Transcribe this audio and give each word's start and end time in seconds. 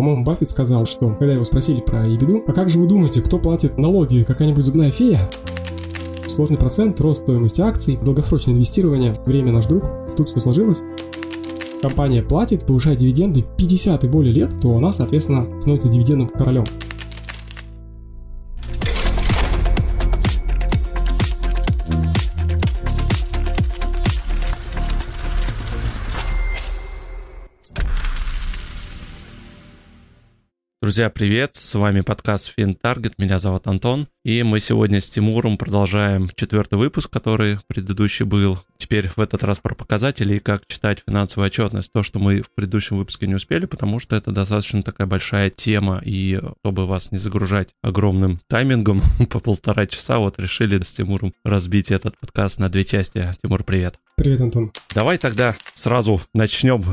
По-моему, 0.00 0.24
Баффет 0.24 0.48
сказал, 0.48 0.86
что 0.86 1.10
когда 1.10 1.34
его 1.34 1.44
спросили 1.44 1.82
про 1.82 2.06
ебеду, 2.06 2.42
а 2.46 2.54
как 2.54 2.70
же 2.70 2.78
вы 2.78 2.86
думаете, 2.86 3.20
кто 3.20 3.38
платит 3.38 3.76
налоги, 3.76 4.22
какая-нибудь 4.22 4.64
зубная 4.64 4.90
фея? 4.90 5.28
Сложный 6.26 6.56
процент, 6.56 6.98
рост 7.02 7.24
стоимости 7.24 7.60
акций, 7.60 7.98
долгосрочное 8.02 8.54
инвестирование, 8.54 9.20
время 9.26 9.52
наш 9.52 9.66
друг. 9.66 9.84
Тут 10.16 10.30
все 10.30 10.40
сложилось. 10.40 10.80
Компания 11.82 12.22
платит, 12.22 12.64
повышает 12.64 12.98
дивиденды 12.98 13.44
50 13.58 14.04
и 14.04 14.08
более 14.08 14.32
лет, 14.32 14.58
то 14.62 14.74
она, 14.74 14.90
соответственно, 14.90 15.46
становится 15.60 15.90
дивидендным 15.90 16.28
королем. 16.28 16.64
Друзья, 30.90 31.08
привет! 31.08 31.54
С 31.54 31.76
вами 31.76 32.00
подкаст 32.00 32.52
FinTarget, 32.58 33.12
меня 33.16 33.38
зовут 33.38 33.68
Антон, 33.68 34.08
и 34.24 34.42
мы 34.42 34.60
сегодня 34.60 35.00
с 35.00 35.08
Тимуром 35.08 35.56
продолжаем 35.56 36.30
четвертый 36.34 36.78
выпуск, 36.78 37.10
который 37.10 37.58
предыдущий 37.66 38.26
был. 38.26 38.58
Теперь 38.76 39.08
в 39.08 39.20
этот 39.20 39.44
раз 39.44 39.58
про 39.58 39.74
показатели 39.74 40.34
и 40.34 40.40
как 40.40 40.66
читать 40.66 41.02
финансовую 41.06 41.46
отчетность. 41.46 41.92
То, 41.92 42.02
что 42.02 42.18
мы 42.18 42.42
в 42.42 42.50
предыдущем 42.54 42.98
выпуске 42.98 43.26
не 43.26 43.34
успели, 43.34 43.66
потому 43.66 43.98
что 43.98 44.16
это 44.16 44.30
достаточно 44.30 44.82
такая 44.82 45.06
большая 45.06 45.48
тема, 45.48 46.02
и 46.04 46.40
чтобы 46.60 46.86
вас 46.86 47.12
не 47.12 47.18
загружать 47.18 47.70
огромным 47.82 48.40
таймингом 48.48 49.02
по 49.30 49.40
полтора 49.40 49.86
часа, 49.86 50.18
вот 50.18 50.38
решили 50.38 50.82
с 50.82 50.92
Тимуром 50.92 51.32
разбить 51.44 51.90
этот 51.90 52.18
подкаст 52.18 52.58
на 52.58 52.68
две 52.68 52.84
части. 52.84 53.30
Тимур, 53.42 53.64
привет! 53.64 53.98
Привет, 54.16 54.42
Антон. 54.42 54.70
Давай 54.94 55.16
тогда 55.16 55.56
сразу 55.72 56.20
начнем 56.34 56.84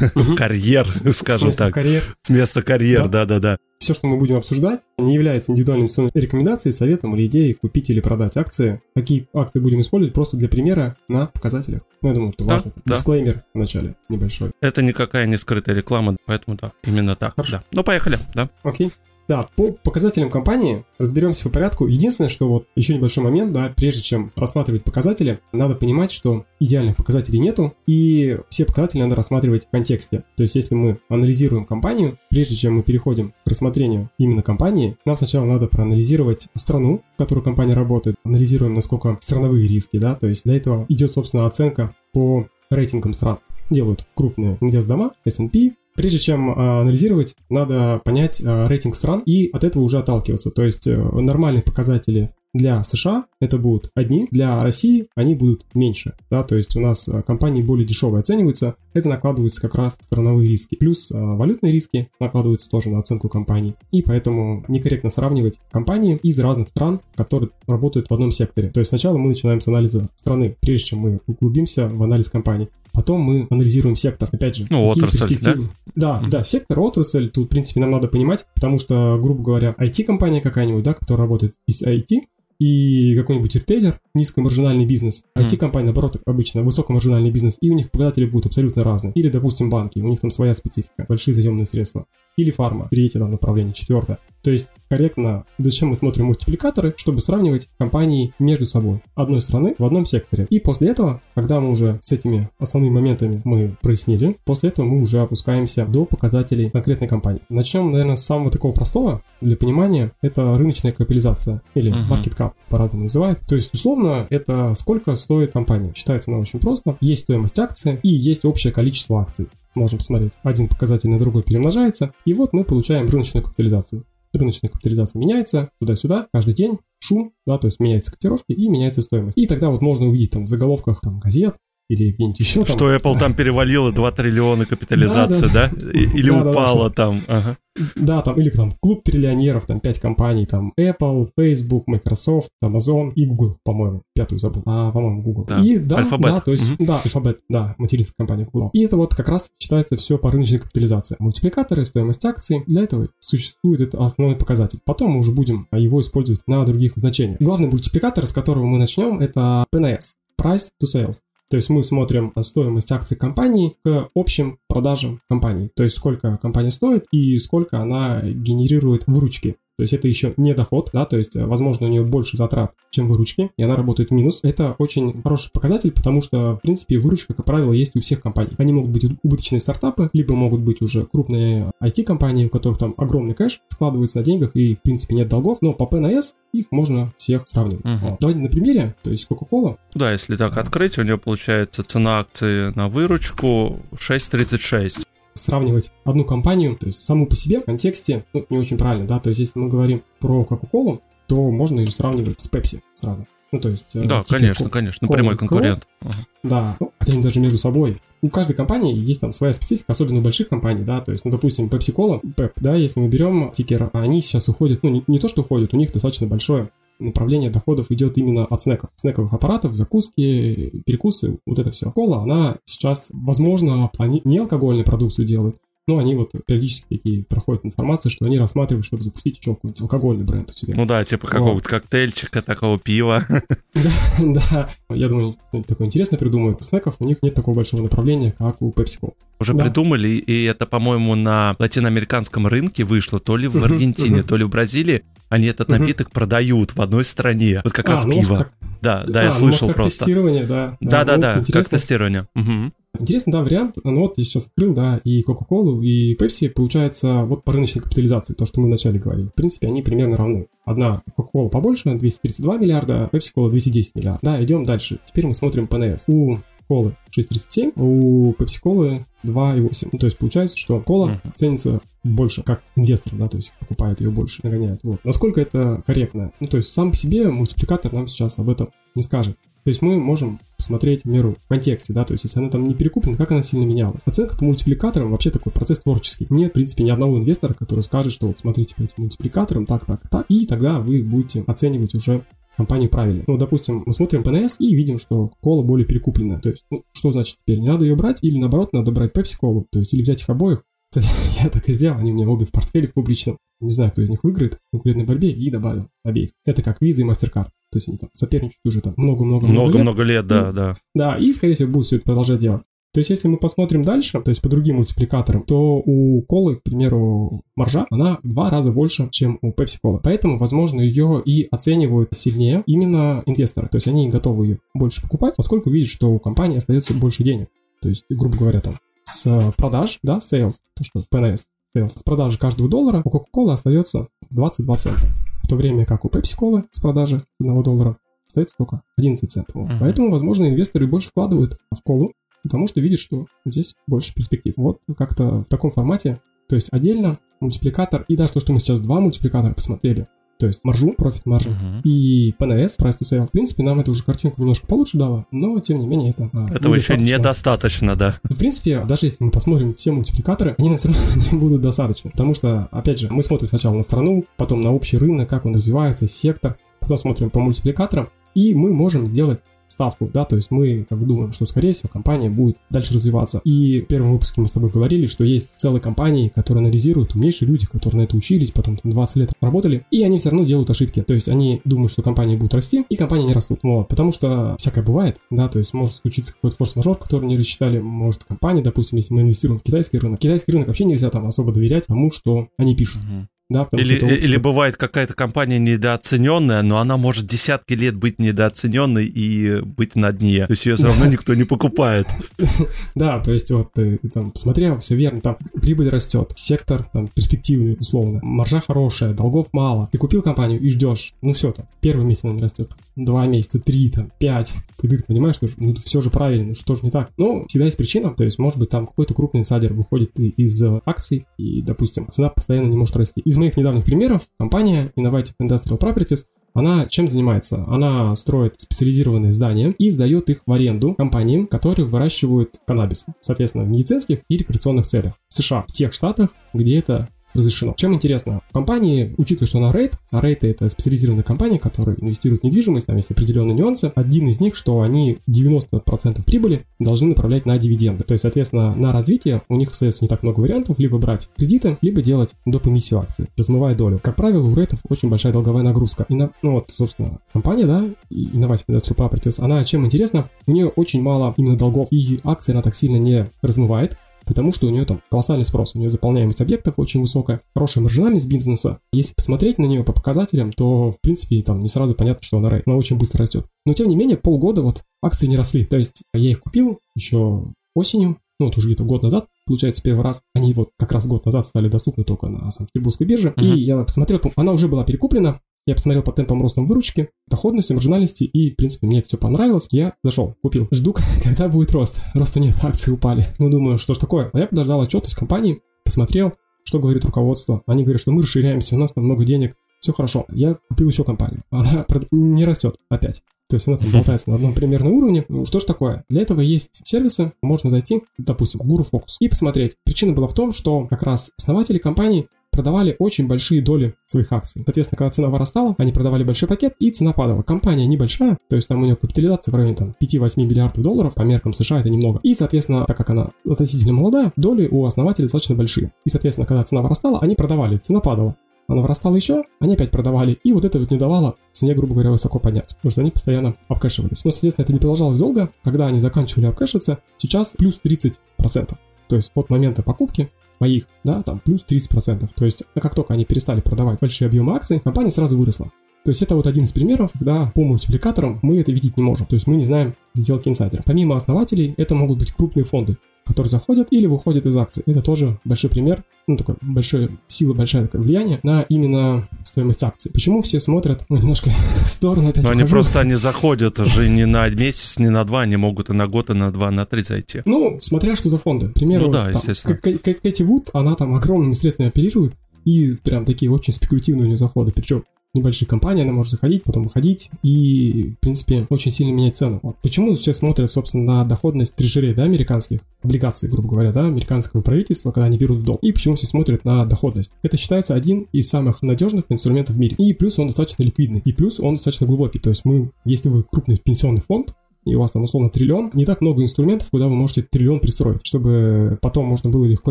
карьер, 0.36 0.88
скажем 1.12 1.50
так. 1.50 1.74
карьер. 1.74 2.02
С 2.22 2.30
места 2.30 2.62
карьер, 2.62 3.08
да-да-да. 3.08 3.58
Все, 3.80 3.94
что 3.94 4.06
мы 4.08 4.18
будем 4.18 4.36
обсуждать, 4.36 4.82
не 4.98 5.14
является 5.14 5.52
индивидуальной 5.52 5.84
инвестиционной 5.84 6.10
рекомендацией, 6.14 6.70
советом 6.74 7.16
или 7.16 7.24
идеей 7.26 7.54
купить 7.54 7.88
или 7.88 8.00
продать 8.00 8.36
акции. 8.36 8.82
Какие 8.94 9.26
акции 9.32 9.58
будем 9.58 9.80
использовать 9.80 10.12
просто 10.14 10.36
для 10.36 10.50
примера 10.50 10.98
на 11.08 11.28
показателях. 11.28 11.80
Ну, 12.02 12.08
я 12.10 12.14
думаю, 12.14 12.34
это 12.36 12.44
Да, 12.44 12.52
важно. 12.56 12.72
да. 12.84 12.94
Дисклеймер 12.94 13.42
в 13.54 13.58
начале 13.58 13.94
небольшой. 14.10 14.50
Это 14.60 14.82
никакая 14.82 15.24
не 15.24 15.38
скрытая 15.38 15.74
реклама, 15.74 16.16
поэтому 16.26 16.58
да, 16.60 16.72
именно 16.84 17.16
так. 17.16 17.34
Хорошо. 17.34 17.56
Да. 17.56 17.64
Ну, 17.72 17.82
поехали, 17.82 18.18
да. 18.34 18.50
Окей. 18.64 18.92
Да, 19.30 19.46
по 19.54 19.70
показателям 19.70 20.28
компании 20.28 20.84
разберемся 20.98 21.44
по 21.44 21.50
порядку. 21.50 21.86
Единственное, 21.86 22.28
что 22.28 22.48
вот 22.48 22.66
еще 22.74 22.96
небольшой 22.96 23.22
момент, 23.22 23.52
да, 23.52 23.72
прежде 23.76 24.02
чем 24.02 24.32
рассматривать 24.34 24.82
показатели, 24.82 25.38
надо 25.52 25.76
понимать, 25.76 26.10
что 26.10 26.46
идеальных 26.58 26.96
показателей 26.96 27.38
нету, 27.38 27.72
и 27.86 28.38
все 28.48 28.64
показатели 28.64 29.02
надо 29.02 29.14
рассматривать 29.14 29.66
в 29.66 29.70
контексте. 29.70 30.24
То 30.36 30.42
есть, 30.42 30.56
если 30.56 30.74
мы 30.74 30.98
анализируем 31.08 31.64
компанию, 31.64 32.18
прежде 32.28 32.56
чем 32.56 32.74
мы 32.74 32.82
переходим 32.82 33.32
к 33.44 33.48
рассмотрению 33.48 34.10
именно 34.18 34.42
компании, 34.42 34.96
нам 35.04 35.16
сначала 35.16 35.44
надо 35.44 35.68
проанализировать 35.68 36.48
страну, 36.56 37.04
в 37.14 37.18
которой 37.18 37.44
компания 37.44 37.74
работает, 37.74 38.16
анализируем, 38.24 38.74
насколько 38.74 39.16
страновые 39.20 39.68
риски, 39.68 40.00
да, 40.00 40.16
то 40.16 40.26
есть 40.26 40.42
для 40.42 40.56
этого 40.56 40.86
идет, 40.88 41.12
собственно, 41.12 41.46
оценка 41.46 41.94
по 42.12 42.48
рейтингам 42.68 43.12
стран. 43.12 43.38
Делают 43.70 44.08
крупные 44.16 44.58
инвестдома, 44.60 45.12
S&P, 45.24 45.74
Прежде 46.00 46.18
чем 46.18 46.48
а, 46.48 46.80
анализировать, 46.80 47.34
надо 47.50 48.00
понять 48.02 48.40
а, 48.42 48.66
рейтинг 48.68 48.94
стран 48.94 49.22
и 49.26 49.50
от 49.52 49.64
этого 49.64 49.82
уже 49.82 49.98
отталкиваться. 49.98 50.50
То 50.50 50.64
есть 50.64 50.86
э, 50.86 50.96
нормальные 50.96 51.62
показатели 51.62 52.32
для 52.54 52.82
США 52.82 53.26
это 53.38 53.58
будут 53.58 53.90
одни, 53.94 54.26
для 54.30 54.58
России 54.60 55.08
они 55.14 55.34
будут 55.34 55.66
меньше. 55.74 56.14
Да? 56.30 56.42
То 56.42 56.56
есть 56.56 56.74
у 56.74 56.80
нас 56.80 57.06
а, 57.06 57.20
компании 57.20 57.60
более 57.60 57.86
дешевые 57.86 58.20
оцениваются, 58.20 58.76
это 58.94 59.10
накладывается 59.10 59.60
как 59.60 59.74
раз 59.74 59.98
страновые 60.00 60.48
риски. 60.48 60.74
Плюс 60.74 61.10
валютные 61.12 61.70
риски 61.70 62.08
накладываются 62.18 62.70
тоже 62.70 62.88
на 62.88 62.98
оценку 63.00 63.28
компаний. 63.28 63.74
И 63.90 64.00
поэтому 64.00 64.64
некорректно 64.68 65.10
сравнивать 65.10 65.60
компании 65.70 66.18
из 66.22 66.38
разных 66.40 66.68
стран, 66.68 67.00
которые 67.14 67.50
работают 67.66 68.08
в 68.08 68.14
одном 68.14 68.30
секторе. 68.30 68.70
То 68.70 68.80
есть 68.80 68.88
сначала 68.88 69.18
мы 69.18 69.28
начинаем 69.28 69.60
с 69.60 69.68
анализа 69.68 70.08
страны, 70.14 70.56
прежде 70.60 70.86
чем 70.86 71.00
мы 71.00 71.20
углубимся 71.26 71.88
в 71.88 72.02
анализ 72.02 72.30
компании. 72.30 72.70
Потом 72.92 73.20
мы 73.20 73.46
анализируем 73.50 73.96
сектор. 73.96 74.28
Опять 74.32 74.56
же, 74.56 74.66
Ну, 74.70 74.86
отрасль, 74.88 75.28
перспективы. 75.28 75.68
Да, 75.94 76.20
Мгм. 76.20 76.30
да, 76.30 76.42
сектор, 76.42 76.80
отрасль, 76.80 77.30
тут, 77.30 77.46
в 77.46 77.48
принципе, 77.48 77.80
нам 77.80 77.90
надо 77.90 78.08
понимать, 78.08 78.46
потому 78.54 78.78
что, 78.78 79.18
грубо 79.20 79.42
говоря, 79.42 79.74
IT-компания 79.78 80.40
какая-нибудь, 80.40 80.82
да, 80.82 80.94
которая 80.94 81.26
работает 81.26 81.54
из 81.66 81.82
IT, 81.82 82.20
и 82.60 83.14
какой-нибудь 83.16 83.54
ритейлер, 83.54 83.98
низкомаржинальный 84.14 84.84
бизнес. 84.84 85.24
IT-компания, 85.34 85.86
наоборот, 85.86 86.20
обычно 86.26 86.62
высокомаржинальный 86.62 87.30
бизнес, 87.30 87.56
и 87.60 87.70
у 87.70 87.74
них 87.74 87.90
показатели 87.90 88.26
будут 88.26 88.46
абсолютно 88.46 88.84
разные. 88.84 89.14
Или, 89.14 89.28
допустим, 89.28 89.70
банки, 89.70 89.98
у 89.98 90.08
них 90.08 90.20
там 90.20 90.30
своя 90.30 90.52
специфика, 90.52 91.06
большие 91.08 91.32
заемные 91.32 91.64
средства. 91.64 92.04
Или 92.40 92.50
фарма, 92.50 92.88
третье 92.90 93.18
там, 93.18 93.30
направление, 93.30 93.74
четвертое. 93.74 94.18
То 94.42 94.50
есть 94.50 94.72
корректно, 94.88 95.44
зачем 95.58 95.90
мы 95.90 95.96
смотрим 95.96 96.26
мультипликаторы, 96.26 96.94
чтобы 96.96 97.20
сравнивать 97.20 97.68
компании 97.78 98.32
между 98.38 98.64
собой 98.64 99.02
одной 99.14 99.42
страны 99.42 99.74
в 99.78 99.84
одном 99.84 100.06
секторе. 100.06 100.46
И 100.48 100.58
после 100.60 100.88
этого, 100.88 101.20
когда 101.34 101.60
мы 101.60 101.70
уже 101.70 101.98
с 102.00 102.10
этими 102.12 102.48
основными 102.58 102.94
моментами 102.94 103.42
мы 103.44 103.76
прояснили, 103.82 104.36
после 104.46 104.70
этого 104.70 104.86
мы 104.86 105.02
уже 105.02 105.20
опускаемся 105.20 105.84
до 105.84 106.06
показателей 106.06 106.70
конкретной 106.70 107.08
компании. 107.08 107.42
Начнем, 107.50 107.92
наверное, 107.92 108.16
с 108.16 108.24
самого 108.24 108.50
такого 108.50 108.72
простого 108.72 109.22
для 109.42 109.56
понимания. 109.56 110.12
Это 110.22 110.54
рыночная 110.54 110.92
капитализация 110.92 111.60
или 111.74 111.92
market 111.92 112.34
cap 112.34 112.52
по-разному 112.70 113.04
называют. 113.04 113.40
То 113.46 113.56
есть, 113.56 113.74
условно, 113.74 114.26
это 114.30 114.72
сколько 114.74 115.14
стоит 115.16 115.52
компания. 115.52 115.92
Считается 115.94 116.30
она 116.30 116.40
очень 116.40 116.60
просто. 116.60 116.96
Есть 117.02 117.24
стоимость 117.24 117.58
акции 117.58 118.00
и 118.02 118.08
есть 118.08 118.46
общее 118.46 118.72
количество 118.72 119.20
акций. 119.20 119.48
Можем 119.74 119.98
посмотреть. 119.98 120.32
Один 120.42 120.68
показатель 120.68 121.10
на 121.10 121.18
другой 121.18 121.42
перемножается. 121.42 122.12
И 122.24 122.34
вот 122.34 122.52
мы 122.52 122.64
получаем 122.64 123.08
рыночную 123.08 123.44
капитализацию. 123.44 124.04
Рыночная 124.32 124.70
капитализация 124.70 125.18
меняется 125.18 125.70
туда-сюда 125.80 126.28
каждый 126.32 126.54
день, 126.54 126.78
шум, 127.00 127.32
да, 127.46 127.58
то 127.58 127.66
есть 127.66 127.80
меняются 127.80 128.12
котировки 128.12 128.52
и 128.52 128.68
меняется 128.68 129.02
стоимость. 129.02 129.36
И 129.36 129.46
тогда 129.46 129.70
вот 129.70 129.82
можно 129.82 130.06
увидеть 130.06 130.30
там 130.30 130.44
в 130.44 130.48
заголовках 130.48 131.00
там 131.00 131.18
газет 131.18 131.56
или 131.90 132.12
где-нибудь 132.12 132.38
еще 132.38 132.64
там. 132.64 132.76
Что 132.76 132.94
Apple 132.94 133.18
там 133.18 133.34
перевалила 133.34 133.90
2 133.92 134.12
триллиона 134.12 134.64
капитализация, 134.64 135.48
да? 135.52 135.70
Или 135.92 136.30
Да, 136.30 136.36
да, 136.38 136.44
да, 136.44 136.50
упала 136.50 136.90
там. 136.90 137.20
Ага. 137.26 137.56
Да, 137.96 138.20
там, 138.22 138.38
или 138.40 138.50
там 138.50 138.72
клуб 138.80 139.02
триллионеров, 139.04 139.66
там 139.66 139.80
пять 139.80 139.98
компаний, 139.98 140.46
там 140.46 140.72
Apple, 140.78 141.28
Facebook, 141.36 141.84
Microsoft, 141.86 142.50
Amazon 142.64 143.12
и 143.14 143.26
Google, 143.26 143.56
по-моему. 143.64 144.02
Пятую 144.14 144.38
забыл. 144.38 144.62
А, 144.66 144.90
по-моему, 144.92 145.22
Google. 145.22 145.46
Да. 145.48 145.58
И 145.60 145.78
да, 145.78 146.00
Alphabet. 146.02 146.22
да, 146.34 146.40
то 146.40 146.52
есть, 146.52 146.70
Мгм. 146.70 146.86
да, 146.86 147.00
Alphabet, 147.04 147.38
да, 147.48 147.74
материнская 147.78 148.14
компания 148.18 148.48
Google. 148.52 148.70
И 148.72 148.84
это 148.84 148.96
вот 148.96 149.14
как 149.14 149.28
раз 149.28 149.50
считается 149.60 149.96
все 149.96 150.18
по 150.18 150.30
рыночной 150.30 150.58
капитализации. 150.58 151.16
Мультипликаторы, 151.18 151.84
стоимость 151.84 152.24
акций, 152.24 152.62
для 152.66 152.82
этого 152.82 153.08
существует 153.18 153.80
это 153.80 154.04
основной 154.04 154.36
показатель. 154.36 154.78
Потом 154.84 155.12
мы 155.12 155.20
уже 155.20 155.32
будем 155.32 155.66
его 155.72 156.00
использовать 156.00 156.42
на 156.46 156.64
других 156.64 156.92
значениях. 156.96 157.40
Главный 157.40 157.68
мультипликатор, 157.68 158.26
с 158.26 158.32
которого 158.32 158.64
мы 158.64 158.78
начнем, 158.78 159.20
это 159.20 159.64
PNS, 159.74 160.14
Price 160.40 160.68
to 160.82 160.86
Sales. 160.86 161.16
То 161.50 161.56
есть 161.56 161.68
мы 161.68 161.82
смотрим 161.82 162.32
стоимость 162.40 162.92
акций 162.92 163.16
компании 163.16 163.76
к 163.84 164.08
общим 164.14 164.58
продажам 164.68 165.20
компании. 165.28 165.70
То 165.74 165.82
есть 165.82 165.96
сколько 165.96 166.38
компания 166.38 166.70
стоит 166.70 167.06
и 167.10 167.36
сколько 167.38 167.80
она 167.80 168.22
генерирует 168.22 169.04
выручки. 169.08 169.56
То 169.80 169.84
есть 169.84 169.94
это 169.94 170.08
еще 170.08 170.34
не 170.36 170.52
доход, 170.52 170.90
да, 170.92 171.06
то 171.06 171.16
есть, 171.16 171.36
э, 171.36 171.46
возможно, 171.46 171.86
у 171.86 171.88
нее 171.88 172.04
больше 172.04 172.36
затрат, 172.36 172.72
чем 172.90 173.08
выручки, 173.08 173.50
и 173.56 173.62
она 173.62 173.76
работает 173.76 174.10
в 174.10 174.12
минус. 174.12 174.40
Это 174.42 174.74
очень 174.76 175.22
хороший 175.22 175.50
показатель, 175.52 175.90
потому 175.90 176.20
что, 176.20 176.56
в 176.56 176.60
принципе, 176.60 176.98
выручка, 176.98 177.32
как 177.32 177.46
правило, 177.46 177.72
есть 177.72 177.96
у 177.96 178.00
всех 178.02 178.20
компаний. 178.20 178.50
Они 178.58 178.74
могут 178.74 178.90
быть 178.90 179.06
убыточные 179.22 179.58
стартапы, 179.58 180.10
либо 180.12 180.34
могут 180.34 180.60
быть 180.60 180.82
уже 180.82 181.06
крупные 181.06 181.72
IT-компании, 181.82 182.44
у 182.44 182.50
которых 182.50 182.76
там 182.76 182.92
огромный 182.98 183.32
кэш 183.32 183.62
складывается 183.68 184.18
на 184.18 184.24
деньгах 184.24 184.50
и, 184.52 184.74
в 184.74 184.82
принципе, 184.82 185.14
нет 185.14 185.28
долгов, 185.28 185.62
но 185.62 185.72
по 185.72 185.86
ПНС 185.86 186.34
их 186.52 186.66
можно 186.70 187.14
всех 187.16 187.48
сравнивать. 187.48 187.86
Вот. 187.86 188.18
Давайте 188.20 188.40
на 188.40 188.50
примере, 188.50 188.94
то 189.02 189.10
есть 189.10 189.26
Coca-Cola 189.30 189.78
Да, 189.94 190.12
если 190.12 190.36
так 190.36 190.58
открыть, 190.58 190.98
у 190.98 191.02
нее 191.02 191.16
получается 191.16 191.84
цена 191.84 192.20
акции 192.20 192.70
на 192.76 192.90
выручку 192.90 193.78
6.36. 193.94 195.06
сравнивать 195.34 195.90
одну 196.04 196.24
компанию, 196.24 196.76
то 196.76 196.86
есть 196.86 196.98
саму 197.04 197.26
по 197.26 197.36
себе 197.36 197.60
в 197.60 197.64
контексте, 197.64 198.24
ну, 198.32 198.44
не 198.50 198.58
очень 198.58 198.76
правильно, 198.78 199.06
да, 199.06 199.18
то 199.20 199.28
есть 199.30 199.40
если 199.40 199.58
мы 199.58 199.68
говорим 199.68 200.02
про 200.18 200.46
Coca-Cola, 200.48 201.00
то 201.26 201.50
можно 201.50 201.80
ее 201.80 201.90
сравнивать 201.90 202.40
с 202.40 202.50
Pepsi 202.50 202.80
сразу. 202.94 203.26
Ну, 203.52 203.58
то 203.58 203.68
есть... 203.68 203.96
э, 203.96 204.04
Да, 204.04 204.22
типа 204.22 204.38
конечно, 204.38 204.64
Coca- 204.66 204.70
конечно, 204.70 205.06
Cola 205.06 205.12
прямой 205.12 205.32
и 205.32 205.36
Cola. 205.36 205.38
конкурент. 205.38 205.88
Ага. 206.02 206.14
Да, 206.44 206.76
ну, 206.78 206.92
хотя 206.98 207.12
они 207.14 207.22
даже 207.22 207.40
между 207.40 207.58
собой. 207.58 208.00
У 208.22 208.28
каждой 208.28 208.54
компании 208.54 208.94
есть 208.96 209.20
там 209.20 209.32
своя 209.32 209.52
специфика, 209.52 209.86
особенно 209.90 210.20
у 210.20 210.22
больших 210.22 210.48
компаний, 210.48 210.84
да, 210.84 211.00
то 211.00 211.10
есть, 211.10 211.24
ну, 211.24 211.30
допустим, 211.30 211.66
Pepsi 211.66 211.94
Cola, 211.94 212.20
Pep, 212.22 212.52
да, 212.56 212.74
если 212.76 213.00
мы 213.00 213.08
берем 213.08 213.50
тикер, 213.52 213.90
они 213.92 214.20
сейчас 214.20 214.48
уходят, 214.48 214.82
ну, 214.82 214.90
не, 214.90 215.04
не 215.08 215.18
то, 215.18 215.26
что 215.26 215.40
уходят, 215.40 215.74
у 215.74 215.76
них 215.76 215.92
достаточно 215.92 216.26
большое 216.26 216.70
направление 217.00 217.50
доходов 217.50 217.90
идет 217.90 218.18
именно 218.18 218.44
от 218.44 218.62
снеков, 218.62 218.90
снековых 218.94 219.32
аппаратов, 219.32 219.74
закуски, 219.74 220.82
перекусы, 220.86 221.38
вот 221.46 221.58
это 221.58 221.70
все. 221.70 221.90
Кола, 221.90 222.22
она 222.22 222.58
сейчас, 222.64 223.10
возможно, 223.12 223.90
не 224.24 224.38
алкогольную 224.38 224.84
продукцию 224.84 225.26
делают, 225.26 225.56
Ну, 225.88 225.98
они 225.98 226.14
вот 226.14 226.30
периодически 226.46 226.86
такие 226.96 227.24
проходят 227.24 227.64
информацию, 227.64 228.12
что 228.12 228.24
они 228.24 228.38
рассматривают, 228.38 228.86
чтобы 228.86 229.02
запустить 229.02 229.38
еще 229.38 229.54
какой-нибудь 229.54 229.80
алкогольный 229.80 230.24
бренд 230.24 230.50
у 230.50 230.54
себя. 230.54 230.74
Ну 230.76 230.86
да, 230.86 231.02
типа 231.02 231.26
какого-то 231.26 231.68
коктейльчика, 231.68 232.42
такого 232.42 232.78
пива. 232.78 233.26
Да, 233.74 233.90
да. 234.20 234.68
Я 234.94 235.08
думаю, 235.08 235.36
такое 235.66 235.86
интересно 235.86 236.18
придумают. 236.18 236.62
Снеков 236.62 236.96
у 236.98 237.04
них 237.04 237.22
нет 237.22 237.34
такого 237.34 237.54
большого 237.54 237.82
направления, 237.82 238.34
как 238.36 238.60
у 238.60 238.70
PepsiCo. 238.70 239.14
Уже 239.40 239.54
да. 239.54 239.64
придумали, 239.64 240.08
и 240.08 240.44
это, 240.44 240.66
по-моему, 240.66 241.14
на 241.14 241.56
латиноамериканском 241.58 242.46
рынке 242.46 242.84
вышло, 242.84 243.18
то 243.18 243.36
ли 243.36 243.48
в 243.48 243.62
Аргентине, 243.64 244.22
то 244.22 244.36
ли 244.36 244.44
в 244.44 244.50
Бразилии. 244.50 245.02
Они 245.30 245.46
этот 245.46 245.68
напиток 245.68 246.10
продают 246.10 246.74
в 246.74 246.82
одной 246.82 247.04
стране. 247.04 247.60
Вот 247.64 247.72
как 247.72 247.86
а, 247.86 247.90
раз 247.92 248.04
ну, 248.04 248.12
пиво. 248.12 248.36
Как... 248.36 248.52
Да, 248.82 249.04
да, 249.06 249.20
а, 249.20 249.22
я 249.24 249.30
ну, 249.30 249.36
слышал 249.36 249.68
ну, 249.68 249.74
как 249.74 249.76
просто. 249.76 249.98
тестирование, 250.00 250.44
да. 250.44 250.76
Да, 250.80 251.04
да, 251.04 251.16
да, 251.16 251.34
да 251.34 251.52
как 251.52 251.68
тестирование. 251.68 252.26
Угу. 252.34 252.72
Интересный, 252.98 253.32
да, 253.32 253.42
вариант. 253.42 253.76
Ну 253.84 254.00
вот 254.00 254.18
я 254.18 254.24
сейчас 254.24 254.46
открыл, 254.46 254.74
да, 254.74 255.00
и 255.04 255.22
Coca-Cola, 255.22 255.82
и 255.82 256.16
Pepsi, 256.16 256.50
получается, 256.50 257.22
вот 257.22 257.44
по 257.44 257.52
рыночной 257.52 257.82
капитализации, 257.82 258.34
то, 258.34 258.44
что 258.44 258.60
мы 258.60 258.66
вначале 258.66 258.98
говорили. 258.98 259.28
В 259.28 259.34
принципе, 259.34 259.68
они 259.68 259.82
примерно 259.82 260.16
равны. 260.16 260.48
Одна 260.64 261.02
Coca-Cola 261.16 261.48
побольше, 261.48 261.84
232 261.84 262.58
миллиарда, 262.58 263.08
Pepsi 263.12 263.30
Cola 263.36 263.50
210 263.50 263.94
миллиардов. 263.94 264.22
Да, 264.22 264.42
идем 264.42 264.64
дальше. 264.64 264.98
Теперь 265.04 265.26
мы 265.26 265.34
смотрим 265.34 265.68
ПНС. 265.68 266.06
У 266.08 266.38
колы 266.70 266.94
6,37, 267.10 267.72
у 267.74 268.32
Pepsi 268.38 268.60
колы 268.62 269.04
2,8. 269.24 269.88
Ну, 269.90 269.98
то 269.98 270.06
есть 270.06 270.16
получается, 270.18 270.56
что 270.56 270.78
кола 270.78 271.20
uh-huh. 271.24 271.32
ценится 271.34 271.80
больше, 272.04 272.44
как 272.44 272.62
инвестор, 272.76 273.16
да, 273.16 273.26
то 273.26 273.38
есть 273.38 273.52
покупает 273.58 274.00
ее 274.00 274.10
больше, 274.10 274.40
нагоняет. 274.44 274.78
Вот. 274.84 275.04
Насколько 275.04 275.40
это 275.40 275.82
корректно? 275.84 276.30
Ну, 276.38 276.46
то 276.46 276.58
есть 276.58 276.68
сам 276.68 276.92
по 276.92 276.96
себе 276.96 277.28
мультипликатор 277.28 277.92
нам 277.92 278.06
сейчас 278.06 278.38
об 278.38 278.48
этом 278.48 278.68
не 278.94 279.02
скажет. 279.02 279.36
То 279.64 279.68
есть 279.68 279.82
мы 279.82 279.98
можем 279.98 280.38
посмотреть 280.56 281.02
в 281.02 281.08
меру 281.08 281.36
в 281.44 281.48
контексте, 281.48 281.92
да, 281.92 282.04
то 282.04 282.14
есть 282.14 282.22
если 282.24 282.38
она 282.38 282.48
там 282.48 282.64
не 282.64 282.74
перекуплена, 282.74 283.16
как 283.16 283.32
она 283.32 283.42
сильно 283.42 283.64
менялась. 283.64 284.02
Оценка 284.06 284.38
по 284.38 284.44
мультипликаторам 284.44 285.10
вообще 285.10 285.30
такой 285.30 285.52
процесс 285.52 285.80
творческий. 285.80 286.28
Нет, 286.30 286.52
в 286.52 286.54
принципе, 286.54 286.84
ни 286.84 286.90
одного 286.90 287.18
инвестора, 287.18 287.52
который 287.52 287.80
скажет, 287.80 288.12
что 288.12 288.28
вот 288.28 288.38
смотрите 288.38 288.76
по 288.76 288.82
этим 288.82 288.94
мультипликаторам, 288.98 289.66
так, 289.66 289.84
так, 289.86 290.08
так, 290.08 290.24
и 290.28 290.46
тогда 290.46 290.78
вы 290.78 291.02
будете 291.02 291.42
оценивать 291.48 291.96
уже 291.96 292.24
компанию 292.60 292.90
правильно. 292.90 293.24
Ну, 293.26 293.38
допустим, 293.38 293.82
мы 293.86 293.92
смотрим 293.94 294.22
ПНС 294.22 294.56
и 294.58 294.74
видим, 294.74 294.98
что 294.98 295.32
кола 295.40 295.62
более 295.62 295.86
перекупленная. 295.86 296.40
То 296.40 296.50
есть, 296.50 296.64
ну, 296.70 296.84
что 296.92 297.10
значит 297.10 297.38
теперь? 297.38 297.58
Не 297.58 297.68
надо 297.68 297.86
ее 297.86 297.96
брать 297.96 298.18
или 298.22 298.38
наоборот, 298.38 298.72
надо 298.74 298.92
брать 298.92 299.16
Pepsi 299.16 299.36
колу, 299.38 299.66
то 299.70 299.78
есть 299.78 299.94
или 299.94 300.02
взять 300.02 300.22
их 300.22 300.28
обоих. 300.28 300.62
Кстати, 300.90 301.08
я 301.42 301.48
так 301.48 301.66
и 301.68 301.72
сделал, 301.72 301.98
они 301.98 302.12
у 302.12 302.14
меня 302.14 302.28
обе 302.28 302.44
в 302.44 302.52
портфеле 302.52 302.86
в 302.86 302.92
публичном. 302.92 303.38
Не 303.60 303.70
знаю, 303.70 303.92
кто 303.92 304.02
из 304.02 304.10
них 304.10 304.24
выиграет 304.24 304.54
в 304.54 304.58
конкурентной 304.72 305.06
борьбе 305.06 305.30
и 305.30 305.50
добавил 305.50 305.88
обеих. 306.04 306.30
Это 306.46 306.62
как 306.62 306.82
Visa 306.82 307.00
и 307.00 307.04
MasterCard. 307.04 307.46
То 307.70 307.76
есть 307.76 307.88
они 307.88 307.98
там 307.98 308.10
соперничают 308.12 308.58
уже 308.64 308.80
там 308.80 308.94
много-много 308.96 309.46
лет. 309.46 309.54
Много-много 309.54 310.02
лет, 310.02 310.26
да, 310.26 310.52
да. 310.52 310.76
Да, 310.94 311.16
и, 311.16 311.32
скорее 311.32 311.54
всего, 311.54 311.70
будут 311.70 311.86
все 311.86 311.96
это 311.96 312.04
продолжать 312.04 312.40
делать. 312.40 312.62
То 312.92 312.98
есть, 312.98 313.10
если 313.10 313.28
мы 313.28 313.36
посмотрим 313.36 313.84
дальше, 313.84 314.20
то 314.20 314.30
есть 314.30 314.42
по 314.42 314.48
другим 314.48 314.76
мультипликаторам, 314.76 315.44
то 315.44 315.80
у 315.84 316.22
колы, 316.22 316.56
к 316.56 316.62
примеру, 316.64 317.42
маржа, 317.54 317.86
она 317.90 318.18
в 318.22 318.28
два 318.28 318.50
раза 318.50 318.72
больше, 318.72 319.08
чем 319.12 319.38
у 319.42 319.52
Pepsi 319.52 319.78
Cola. 319.82 320.00
Поэтому, 320.02 320.38
возможно, 320.38 320.80
ее 320.80 321.22
и 321.24 321.46
оценивают 321.50 322.08
сильнее 322.12 322.64
именно 322.66 323.22
инвесторы. 323.26 323.68
То 323.68 323.76
есть, 323.76 323.86
они 323.86 324.08
готовы 324.08 324.46
ее 324.46 324.58
больше 324.74 325.02
покупать, 325.02 325.34
поскольку 325.36 325.70
видят, 325.70 325.88
что 325.88 326.10
у 326.10 326.18
компании 326.18 326.56
остается 326.56 326.92
больше 326.92 327.22
денег. 327.22 327.48
То 327.80 327.88
есть, 327.88 328.04
грубо 328.10 328.36
говоря, 328.36 328.60
там 328.60 328.74
с 329.04 329.54
продаж, 329.56 329.98
да, 330.02 330.18
sales, 330.18 330.54
то, 330.74 330.82
что 330.82 331.00
PNS, 331.12 331.44
sales, 331.76 331.88
с 331.90 332.02
продажи 332.02 332.38
каждого 332.38 332.68
доллара 332.68 333.02
у 333.04 333.10
Coca-Cola 333.10 333.52
остается 333.52 334.08
22 334.30 334.76
цента. 334.76 335.06
В 335.42 335.48
то 335.48 335.56
время 335.56 335.86
как 335.86 336.04
у 336.04 336.08
Pepsi 336.08 336.36
Cola 336.38 336.64
с 336.72 336.80
продажи 336.80 337.24
1 337.40 337.62
доллара 337.62 337.96
остается 338.26 338.56
только 338.56 338.82
11 338.96 339.30
центов. 339.30 339.56
Uh-huh. 339.56 339.76
Поэтому, 339.80 340.10
возможно, 340.10 340.46
инвесторы 340.46 340.86
больше 340.86 341.08
вкладывают 341.08 341.58
в 341.72 341.82
колу, 341.82 342.12
потому 342.42 342.66
что 342.66 342.80
видят, 342.80 342.98
что 342.98 343.26
здесь 343.44 343.74
больше 343.86 344.14
перспектив. 344.14 344.54
Вот 344.56 344.80
как-то 344.96 345.42
в 345.42 345.46
таком 345.46 345.70
формате, 345.70 346.18
то 346.48 346.54
есть 346.54 346.68
отдельно 346.72 347.18
мультипликатор, 347.40 348.04
и 348.08 348.16
даже 348.16 348.32
то, 348.34 348.40
что 348.40 348.52
мы 348.52 348.58
сейчас 348.58 348.80
два 348.80 349.00
мультипликатора 349.00 349.54
посмотрели, 349.54 350.06
то 350.40 350.46
есть 350.46 350.64
маржу, 350.64 350.94
профит 350.96 351.26
маржи 351.26 351.50
uh-huh. 351.50 351.82
и 351.84 352.34
PNS, 352.40 352.78
price 352.78 352.98
to 352.98 353.02
sale. 353.02 353.26
В 353.26 353.30
принципе, 353.30 353.62
нам 353.62 353.78
это 353.78 353.90
уже 353.90 354.02
картинку 354.02 354.40
немножко 354.40 354.66
получше 354.66 354.96
дало, 354.96 355.26
но 355.30 355.60
тем 355.60 355.80
не 355.80 355.86
менее 355.86 356.10
это... 356.10 356.30
А, 356.32 356.46
Этого 356.54 356.74
еще 356.74 356.96
недостаточно, 356.96 357.94
да. 357.94 358.14
В 358.24 358.34
принципе, 358.34 358.82
даже 358.86 359.06
если 359.06 359.22
мы 359.22 359.30
посмотрим 359.30 359.74
все 359.74 359.92
мультипликаторы, 359.92 360.54
они 360.56 360.70
нам 360.70 360.78
все 360.78 360.88
равно 360.88 361.02
не 361.30 361.38
будут 361.38 361.60
достаточно, 361.60 362.10
потому 362.10 362.32
что, 362.32 362.68
опять 362.72 362.98
же, 362.98 363.08
мы 363.10 363.22
смотрим 363.22 363.50
сначала 363.50 363.74
на 363.74 363.82
страну, 363.82 364.24
потом 364.38 364.62
на 364.62 364.72
общий 364.72 364.96
рынок, 364.96 365.28
как 365.28 365.44
он 365.44 365.54
развивается, 365.54 366.06
сектор, 366.06 366.56
потом 366.80 366.96
смотрим 366.96 367.28
по 367.28 367.40
мультипликаторам, 367.40 368.08
и 368.34 368.54
мы 368.54 368.72
можем 368.72 369.06
сделать 369.06 369.40
ставку, 369.70 370.10
да, 370.12 370.24
то 370.24 370.36
есть 370.36 370.50
мы 370.50 370.86
как 370.88 371.04
думаем, 371.06 371.32
что, 371.32 371.46
скорее 371.46 371.72
всего, 371.72 371.88
компания 371.88 372.28
будет 372.28 372.56
дальше 372.70 372.94
развиваться. 372.94 373.40
И 373.44 373.80
в 373.80 373.86
первом 373.86 374.12
выпуске 374.12 374.40
мы 374.40 374.48
с 374.48 374.52
тобой 374.52 374.70
говорили, 374.70 375.06
что 375.06 375.24
есть 375.24 375.50
целые 375.56 375.80
компании, 375.80 376.28
которые 376.28 376.62
анализируют, 376.62 377.14
умнейшие 377.14 377.48
люди, 377.48 377.66
которые 377.66 378.02
на 378.02 378.04
это 378.04 378.16
учились, 378.16 378.52
потом 378.52 378.76
там 378.76 378.90
20 378.90 379.16
лет 379.16 379.32
работали, 379.40 379.84
и 379.90 380.02
они 380.02 380.18
все 380.18 380.30
равно 380.30 380.44
делают 380.44 380.70
ошибки. 380.70 381.02
То 381.02 381.14
есть 381.14 381.28
они 381.28 381.60
думают, 381.64 381.92
что 381.92 382.02
компания 382.02 382.36
будет 382.36 382.54
расти, 382.54 382.84
и 382.88 382.96
компании 382.96 383.26
не 383.26 383.32
растут. 383.32 383.60
Вот, 383.62 383.88
потому 383.88 384.12
что 384.12 384.56
всякое 384.58 384.84
бывает, 384.84 385.18
да, 385.30 385.48
то 385.48 385.58
есть 385.58 385.72
может 385.72 385.96
случиться 385.96 386.34
какой-то 386.34 386.56
форс-мажор, 386.56 386.96
который 386.98 387.26
не 387.26 387.36
рассчитали, 387.36 387.78
может 387.78 388.24
компания, 388.24 388.62
допустим, 388.62 388.96
если 388.96 389.14
мы 389.14 389.22
инвестируем 389.22 389.60
в 389.60 389.62
китайский 389.62 389.98
рынок. 389.98 390.20
Китайский 390.20 390.52
рынок 390.52 390.68
вообще 390.68 390.84
нельзя 390.84 391.10
там 391.10 391.26
особо 391.26 391.52
доверять 391.52 391.86
тому, 391.86 392.10
что 392.10 392.48
они 392.56 392.74
пишут. 392.74 393.02
Uh-huh. 393.02 393.26
Да, 393.50 393.66
или, 393.72 393.96
что 393.96 394.06
или 394.06 394.36
бывает 394.36 394.76
какая-то 394.76 395.14
компания 395.14 395.58
недооцененная, 395.58 396.62
но 396.62 396.78
она 396.78 396.96
может 396.96 397.26
десятки 397.26 397.74
лет 397.74 397.96
быть 397.96 398.20
недооцененной 398.20 399.06
и 399.06 399.60
быть 399.60 399.96
на 399.96 400.12
дне. 400.12 400.46
То 400.46 400.52
есть 400.52 400.66
ее 400.66 400.76
все 400.76 400.86
равно 400.86 401.06
никто 401.06 401.34
не 401.34 401.44
покупает. 401.44 402.06
Да, 402.94 403.18
то 403.20 403.32
есть 403.32 403.50
вот 403.50 403.72
ты 403.72 403.98
там 404.12 404.30
посмотрел, 404.30 404.78
все 404.78 404.94
верно, 404.94 405.20
там 405.20 405.36
прибыль 405.60 405.88
растет, 405.88 406.32
сектор 406.36 406.84
там 406.92 407.08
перспективный, 407.08 407.76
условно, 407.78 408.20
маржа 408.22 408.60
хорошая, 408.60 409.14
долгов 409.14 409.48
мало. 409.52 409.88
Ты 409.90 409.98
купил 409.98 410.22
компанию 410.22 410.60
и 410.60 410.68
ждешь, 410.68 411.14
ну 411.20 411.32
все 411.32 411.50
там, 411.50 411.66
первый 411.80 412.04
месяц 412.04 412.24
она 412.24 412.34
не 412.34 412.42
растет, 412.42 412.70
два 412.94 413.26
месяца, 413.26 413.58
три, 413.58 413.88
там, 413.88 414.12
пять. 414.18 414.54
И 414.82 414.88
ты 414.88 415.02
понимаешь, 415.02 415.36
что 415.36 415.48
ну, 415.56 415.74
все 415.74 416.00
же 416.00 416.10
правильно, 416.10 416.54
что 416.54 416.76
же 416.76 416.82
не 416.82 416.90
так. 416.90 417.10
Ну, 417.16 417.46
всегда 417.48 417.64
есть 417.64 417.76
причина, 417.76 418.14
то 418.14 418.24
есть 418.24 418.38
может 418.38 418.58
быть 418.58 418.70
там 418.70 418.86
какой-то 418.86 419.14
крупный 419.14 419.40
инсайдер 419.40 419.72
выходит 419.72 420.18
из 420.18 420.62
акций 420.84 421.24
и, 421.36 421.62
допустим, 421.62 422.08
цена 422.10 422.28
постоянно 422.28 422.68
не 422.68 422.76
может 422.76 422.96
расти. 422.96 423.20
Из 423.24 423.36
моих 423.40 423.56
недавних 423.56 423.84
примеров 423.84 424.28
компания 424.38 424.92
Innovative 424.96 425.34
Industrial 425.42 425.78
Properties 425.78 426.24
она 426.52 426.86
чем 426.86 427.08
занимается? 427.08 427.64
Она 427.68 428.14
строит 428.14 428.60
специализированные 428.60 429.32
здания 429.32 429.72
и 429.78 429.88
сдает 429.88 430.28
их 430.30 430.42
в 430.46 430.52
аренду 430.52 430.94
компаниям, 430.94 431.46
которые 431.46 431.86
выращивают 431.86 432.58
каннабис, 432.66 433.06
соответственно, 433.20 433.64
в 433.64 433.68
медицинских 433.68 434.22
и 434.28 434.36
рекреационных 434.36 434.86
целях. 434.86 435.14
В 435.28 435.34
США, 435.34 435.62
в 435.62 435.72
тех 435.72 435.92
штатах, 435.92 436.34
где 436.52 436.78
это 436.78 437.08
разрешено. 437.34 437.74
Чем 437.76 437.94
интересно? 437.94 438.40
Компании, 438.52 439.14
учитывая, 439.16 439.48
что 439.48 439.58
она 439.58 439.72
рейд, 439.72 439.94
а 440.10 440.20
рейд 440.20 440.44
это 440.44 440.68
специализированная 440.68 441.24
компания, 441.24 441.58
которая 441.58 441.96
инвестирует 441.96 442.42
в 442.42 442.44
недвижимость, 442.44 442.86
там 442.86 442.96
есть 442.96 443.10
определенные 443.10 443.54
нюансы. 443.54 443.92
Один 443.94 444.28
из 444.28 444.40
них, 444.40 444.56
что 444.56 444.80
они 444.80 445.18
90% 445.28 446.24
прибыли 446.24 446.62
должны 446.78 447.08
направлять 447.08 447.46
на 447.46 447.58
дивиденды. 447.58 448.04
То 448.04 448.14
есть, 448.14 448.22
соответственно, 448.22 448.74
на 448.74 448.92
развитие 448.92 449.42
у 449.48 449.56
них 449.56 449.70
остается 449.70 450.04
не 450.04 450.08
так 450.08 450.22
много 450.22 450.40
вариантов, 450.40 450.78
либо 450.78 450.98
брать 450.98 451.28
кредиты, 451.36 451.78
либо 451.82 452.02
делать 452.02 452.34
доп. 452.46 452.66
эмиссию 452.66 453.00
акций, 453.00 453.26
размывая 453.36 453.74
долю. 453.74 453.98
Как 454.02 454.16
правило, 454.16 454.46
у 454.46 454.54
рейтов 454.54 454.80
очень 454.88 455.08
большая 455.08 455.32
долговая 455.32 455.62
нагрузка. 455.62 456.06
И 456.08 456.14
на, 456.14 456.30
ну 456.42 456.52
вот, 456.52 456.70
собственно, 456.70 457.18
компания, 457.32 457.66
да, 457.66 457.84
Innovative 458.10 458.64
Industrial 458.68 458.96
Properties, 458.96 459.42
она 459.42 459.62
чем 459.64 459.84
интересна? 459.84 460.28
У 460.46 460.52
нее 460.52 460.68
очень 460.68 461.02
мало 461.02 461.34
именно 461.36 461.56
долгов, 461.56 461.88
и 461.90 462.18
акции 462.24 462.52
она 462.52 462.62
так 462.62 462.74
сильно 462.74 462.96
не 462.96 463.26
размывает, 463.42 463.96
потому 464.30 464.52
что 464.52 464.68
у 464.68 464.70
нее 464.70 464.84
там 464.84 465.02
колоссальный 465.10 465.44
спрос, 465.44 465.74
у 465.74 465.80
нее 465.80 465.90
заполняемость 465.90 466.40
объектов 466.40 466.74
очень 466.76 467.00
высокая, 467.00 467.40
хорошая 467.52 467.82
маржинальность 467.82 468.28
бизнеса. 468.28 468.78
Если 468.92 469.12
посмотреть 469.12 469.58
на 469.58 469.64
нее 469.64 469.82
по 469.82 469.92
показателям, 469.92 470.52
то, 470.52 470.92
в 470.92 471.00
принципе, 471.00 471.42
там 471.42 471.62
не 471.62 471.66
сразу 471.66 471.96
понятно, 471.96 472.22
что 472.22 472.38
она, 472.38 472.62
она 472.64 472.76
очень 472.76 472.96
быстро 472.96 473.22
растет. 473.22 473.46
Но, 473.66 473.72
тем 473.72 473.88
не 473.88 473.96
менее, 473.96 474.16
полгода 474.16 474.62
вот 474.62 474.84
акции 475.02 475.26
не 475.26 475.36
росли. 475.36 475.64
То 475.64 475.78
есть 475.78 476.04
я 476.14 476.30
их 476.30 476.42
купил 476.42 476.78
еще 476.94 477.42
осенью, 477.74 478.18
ну 478.38 478.46
вот 478.46 478.56
уже 478.56 478.68
где-то 478.68 478.84
год 478.84 479.02
назад, 479.02 479.26
получается, 479.46 479.82
первый 479.82 480.02
раз. 480.02 480.22
Они 480.32 480.52
вот 480.52 480.70
как 480.78 480.92
раз 480.92 481.08
год 481.08 481.26
назад 481.26 481.44
стали 481.44 481.68
доступны 481.68 482.04
только 482.04 482.28
на 482.28 482.52
Санкт-Петербургской 482.52 483.08
бирже. 483.08 483.34
Uh-huh. 483.36 483.44
И 483.44 483.58
я 483.58 483.82
посмотрел, 483.82 484.20
она 484.36 484.52
уже 484.52 484.68
была 484.68 484.84
перекуплена, 484.84 485.40
я 485.66 485.74
посмотрел 485.74 486.02
по 486.02 486.12
темпам 486.12 486.42
ростом 486.42 486.66
выручки, 486.66 487.10
доходности, 487.28 487.72
маржинальности, 487.72 488.24
и, 488.24 488.50
в 488.50 488.56
принципе, 488.56 488.86
мне 488.86 488.98
это 488.98 489.08
все 489.08 489.18
понравилось. 489.18 489.68
Я 489.70 489.94
зашел, 490.02 490.34
купил. 490.42 490.68
Жду, 490.70 490.94
когда 491.22 491.48
будет 491.48 491.72
рост. 491.72 492.02
Роста 492.14 492.40
нет, 492.40 492.56
акции 492.62 492.90
упали. 492.90 493.28
Ну, 493.38 493.50
думаю, 493.50 493.78
что 493.78 493.94
ж 493.94 493.98
такое. 493.98 494.30
А 494.32 494.38
я 494.38 494.46
подождал 494.46 494.80
отчетность 494.80 495.16
компании, 495.16 495.60
посмотрел, 495.84 496.32
что 496.64 496.78
говорит 496.78 497.04
руководство. 497.04 497.62
Они 497.66 497.84
говорят, 497.84 498.00
что 498.00 498.12
мы 498.12 498.22
расширяемся, 498.22 498.74
у 498.74 498.78
нас 498.78 498.92
там 498.92 499.04
много 499.04 499.24
денег, 499.24 499.54
все 499.80 499.92
хорошо. 499.92 500.26
Я 500.30 500.56
купил 500.68 500.88
еще 500.88 501.04
компанию. 501.04 501.42
Она 501.50 501.86
не 502.10 502.44
растет 502.44 502.76
опять. 502.88 503.22
То 503.48 503.56
есть 503.56 503.66
она 503.66 503.78
там 503.78 503.90
болтается 503.90 504.30
на 504.30 504.36
одном 504.36 504.54
примерном 504.54 504.92
уровне. 504.92 505.24
Ну, 505.28 505.44
что 505.44 505.58
ж 505.58 505.64
такое? 505.64 506.04
Для 506.08 506.22
этого 506.22 506.40
есть 506.40 506.82
сервисы. 506.84 507.32
Можно 507.42 507.68
зайти, 507.68 508.04
допустим, 508.16 508.60
в 508.60 508.68
Guru 508.68 508.88
Focus 508.88 509.16
и 509.18 509.28
посмотреть. 509.28 509.74
Причина 509.84 510.12
была 510.12 510.28
в 510.28 510.34
том, 510.34 510.52
что 510.52 510.86
как 510.86 511.02
раз 511.02 511.32
основатели 511.36 511.78
компании 511.78 512.28
продавали 512.60 512.94
очень 512.98 513.26
большие 513.26 513.62
доли 513.62 513.94
своих 514.04 514.30
акций. 514.32 514.62
Соответственно, 514.66 514.98
когда 514.98 515.10
цена 515.10 515.28
вырастала, 515.28 515.74
они 515.78 515.92
продавали 515.92 516.24
большой 516.24 516.46
пакет, 516.46 516.74
и 516.78 516.90
цена 516.90 517.14
падала. 517.14 517.42
Компания 517.42 517.86
небольшая, 517.86 518.36
то 518.50 518.56
есть 518.56 518.68
там 518.68 518.82
у 518.82 518.84
нее 518.84 518.96
капитализация 518.96 519.50
в 519.50 519.54
районе 519.54 519.76
там, 519.76 519.94
5-8 519.98 520.32
миллиардов 520.36 520.84
долларов, 520.84 521.14
по 521.14 521.22
меркам 521.22 521.54
США 521.54 521.80
это 521.80 521.88
немного. 521.88 522.20
И, 522.22 522.34
соответственно, 522.34 522.84
так 522.84 522.98
как 522.98 523.08
она 523.08 523.30
относительно 523.48 523.94
молодая, 523.94 524.32
доли 524.36 524.68
у 524.70 524.84
основателей 524.84 525.24
достаточно 525.24 525.54
большие. 525.56 525.92
И, 526.04 526.10
соответственно, 526.10 526.46
когда 526.46 526.62
цена 526.62 526.82
вырастала, 526.82 527.18
они 527.20 527.34
продавали, 527.34 527.78
цена 527.78 528.00
падала. 528.00 528.36
Она 528.68 528.82
вырастала 528.82 529.16
еще, 529.16 529.42
они 529.58 529.74
опять 529.74 529.90
продавали, 529.90 530.38
и 530.44 530.52
вот 530.52 530.66
это 530.66 530.78
вот 530.78 530.90
не 530.90 530.98
давало 530.98 531.36
цене, 531.52 531.74
грубо 531.74 531.94
говоря, 531.94 532.10
высоко 532.10 532.38
подняться, 532.38 532.74
потому 532.76 532.90
что 532.90 533.00
они 533.00 533.10
постоянно 533.10 533.56
обкэшивались. 533.68 534.22
Но, 534.22 534.30
соответственно, 534.30 534.64
это 534.64 534.72
не 534.74 534.78
продолжалось 534.78 535.16
долго. 535.16 535.48
Когда 535.64 535.86
они 535.86 535.98
заканчивали 535.98 536.46
обкэшиться, 536.46 536.98
сейчас 537.16 537.54
плюс 537.56 537.80
30%. 537.82 538.76
То 539.08 539.16
есть 539.16 539.32
от 539.34 539.48
момента 539.48 539.82
покупки 539.82 540.28
моих, 540.60 540.86
да, 541.04 541.22
там 541.22 541.40
плюс 541.40 541.64
30%. 541.68 542.28
То 542.34 542.44
есть 542.44 542.64
как 542.74 542.94
только 542.94 543.14
они 543.14 543.24
перестали 543.24 543.60
продавать 543.60 543.98
большие 544.00 544.26
объемы 544.26 544.54
акций, 544.54 544.80
компания 544.80 545.10
сразу 545.10 545.36
выросла. 545.36 545.70
То 546.04 546.10
есть 546.10 546.22
это 546.22 546.34
вот 546.34 546.46
один 546.46 546.64
из 546.64 546.72
примеров, 546.72 547.10
когда 547.12 547.46
по 547.54 547.62
мультипликаторам 547.62 548.38
мы 548.42 548.58
это 548.58 548.72
видеть 548.72 548.96
не 548.96 549.02
можем. 549.02 549.26
То 549.26 549.34
есть 549.34 549.46
мы 549.46 549.56
не 549.56 549.64
знаем 549.64 549.94
сделки 550.14 550.48
инсайдера. 550.48 550.82
Помимо 550.84 551.16
основателей, 551.16 551.74
это 551.76 551.94
могут 551.94 552.18
быть 552.18 552.32
крупные 552.32 552.64
фонды 552.64 552.96
которые 553.30 553.50
заходят 553.50 553.88
или 553.90 554.06
выходят 554.06 554.44
из 554.46 554.56
акций. 554.56 554.82
Это 554.86 555.02
тоже 555.02 555.38
большой 555.44 555.70
пример, 555.70 556.04
ну, 556.26 556.36
такой 556.36 556.56
большой 556.60 557.10
сила, 557.28 557.54
большое 557.54 557.84
такое 557.84 558.02
влияние 558.02 558.40
на 558.42 558.62
именно 558.62 559.28
стоимость 559.44 559.82
акций. 559.82 560.10
Почему 560.12 560.42
все 560.42 560.60
смотрят, 560.60 561.04
ну, 561.08 561.16
немножко 561.16 561.50
в 561.84 561.88
сторону 561.88 562.32
Но 562.42 562.50
они 562.50 562.64
просто, 562.64 563.00
они 563.00 563.14
заходят 563.14 563.78
же 563.78 564.08
не 564.08 564.26
на 564.26 564.48
месяц, 564.48 564.98
не 564.98 565.08
на 565.08 565.24
два, 565.24 565.42
они 565.42 565.56
могут 565.56 565.90
и 565.90 565.92
на 565.92 566.06
год, 566.06 566.30
и 566.30 566.34
на 566.34 566.52
два, 566.52 566.70
на 566.70 566.86
три 566.86 567.02
зайти. 567.02 567.42
Ну, 567.44 567.78
смотря 567.80 568.16
что 568.16 568.28
за 568.28 568.38
фонды. 568.38 568.68
К 568.68 568.74
примеру, 568.74 569.06
ну, 569.06 569.12
да, 569.12 569.24
там, 569.24 569.32
естественно. 569.32 569.76
Кэти 569.76 570.42
Вуд, 570.42 570.70
она 570.72 570.94
там 570.96 571.14
огромными 571.14 571.54
средствами 571.54 571.88
оперирует, 571.88 572.34
и 572.64 572.94
прям 573.02 573.24
такие 573.24 573.50
очень 573.50 573.72
спекулятивные 573.72 574.24
у 574.24 574.26
нее 574.26 574.38
заходы. 574.38 574.72
Причем 574.72 575.04
небольшие 575.34 575.68
компании, 575.68 576.02
она 576.02 576.12
может 576.12 576.32
заходить, 576.32 576.64
потом 576.64 576.84
выходить 576.84 577.30
и, 577.42 578.14
в 578.16 578.20
принципе, 578.20 578.66
очень 578.68 578.90
сильно 578.90 579.12
менять 579.12 579.36
цену. 579.36 579.60
Вот. 579.62 579.76
Почему 579.82 580.14
все 580.14 580.32
смотрят, 580.32 580.70
собственно, 580.70 581.18
на 581.18 581.24
доходность 581.24 581.74
трежерей, 581.74 582.14
да, 582.14 582.24
американских, 582.24 582.80
облигаций, 583.02 583.48
грубо 583.48 583.68
говоря, 583.68 583.92
да, 583.92 584.06
американского 584.06 584.60
правительства, 584.60 585.12
когда 585.12 585.26
они 585.26 585.38
берут 585.38 585.58
в 585.58 585.64
долг, 585.64 585.78
и 585.82 585.92
почему 585.92 586.16
все 586.16 586.26
смотрят 586.26 586.64
на 586.64 586.84
доходность. 586.84 587.30
Это 587.42 587.56
считается 587.56 587.94
один 587.94 588.26
из 588.32 588.48
самых 588.48 588.82
надежных 588.82 589.26
инструментов 589.28 589.76
в 589.76 589.78
мире. 589.78 589.94
И 589.98 590.12
плюс 590.14 590.38
он 590.38 590.48
достаточно 590.48 590.82
ликвидный, 590.82 591.22
и 591.24 591.32
плюс 591.32 591.60
он 591.60 591.76
достаточно 591.76 592.06
глубокий. 592.06 592.38
То 592.38 592.50
есть 592.50 592.64
мы, 592.64 592.90
если 593.04 593.28
вы 593.28 593.44
крупный 593.44 593.78
пенсионный 593.78 594.22
фонд, 594.22 594.54
и 594.84 594.94
у 594.94 595.00
вас 595.00 595.12
там 595.12 595.22
условно 595.22 595.50
триллион, 595.50 595.90
не 595.94 596.04
так 596.04 596.20
много 596.20 596.42
инструментов, 596.42 596.90
куда 596.90 597.08
вы 597.08 597.14
можете 597.14 597.42
триллион 597.42 597.80
пристроить, 597.80 598.26
чтобы 598.26 598.98
потом 599.02 599.26
можно 599.26 599.50
было 599.50 599.64
легко 599.64 599.90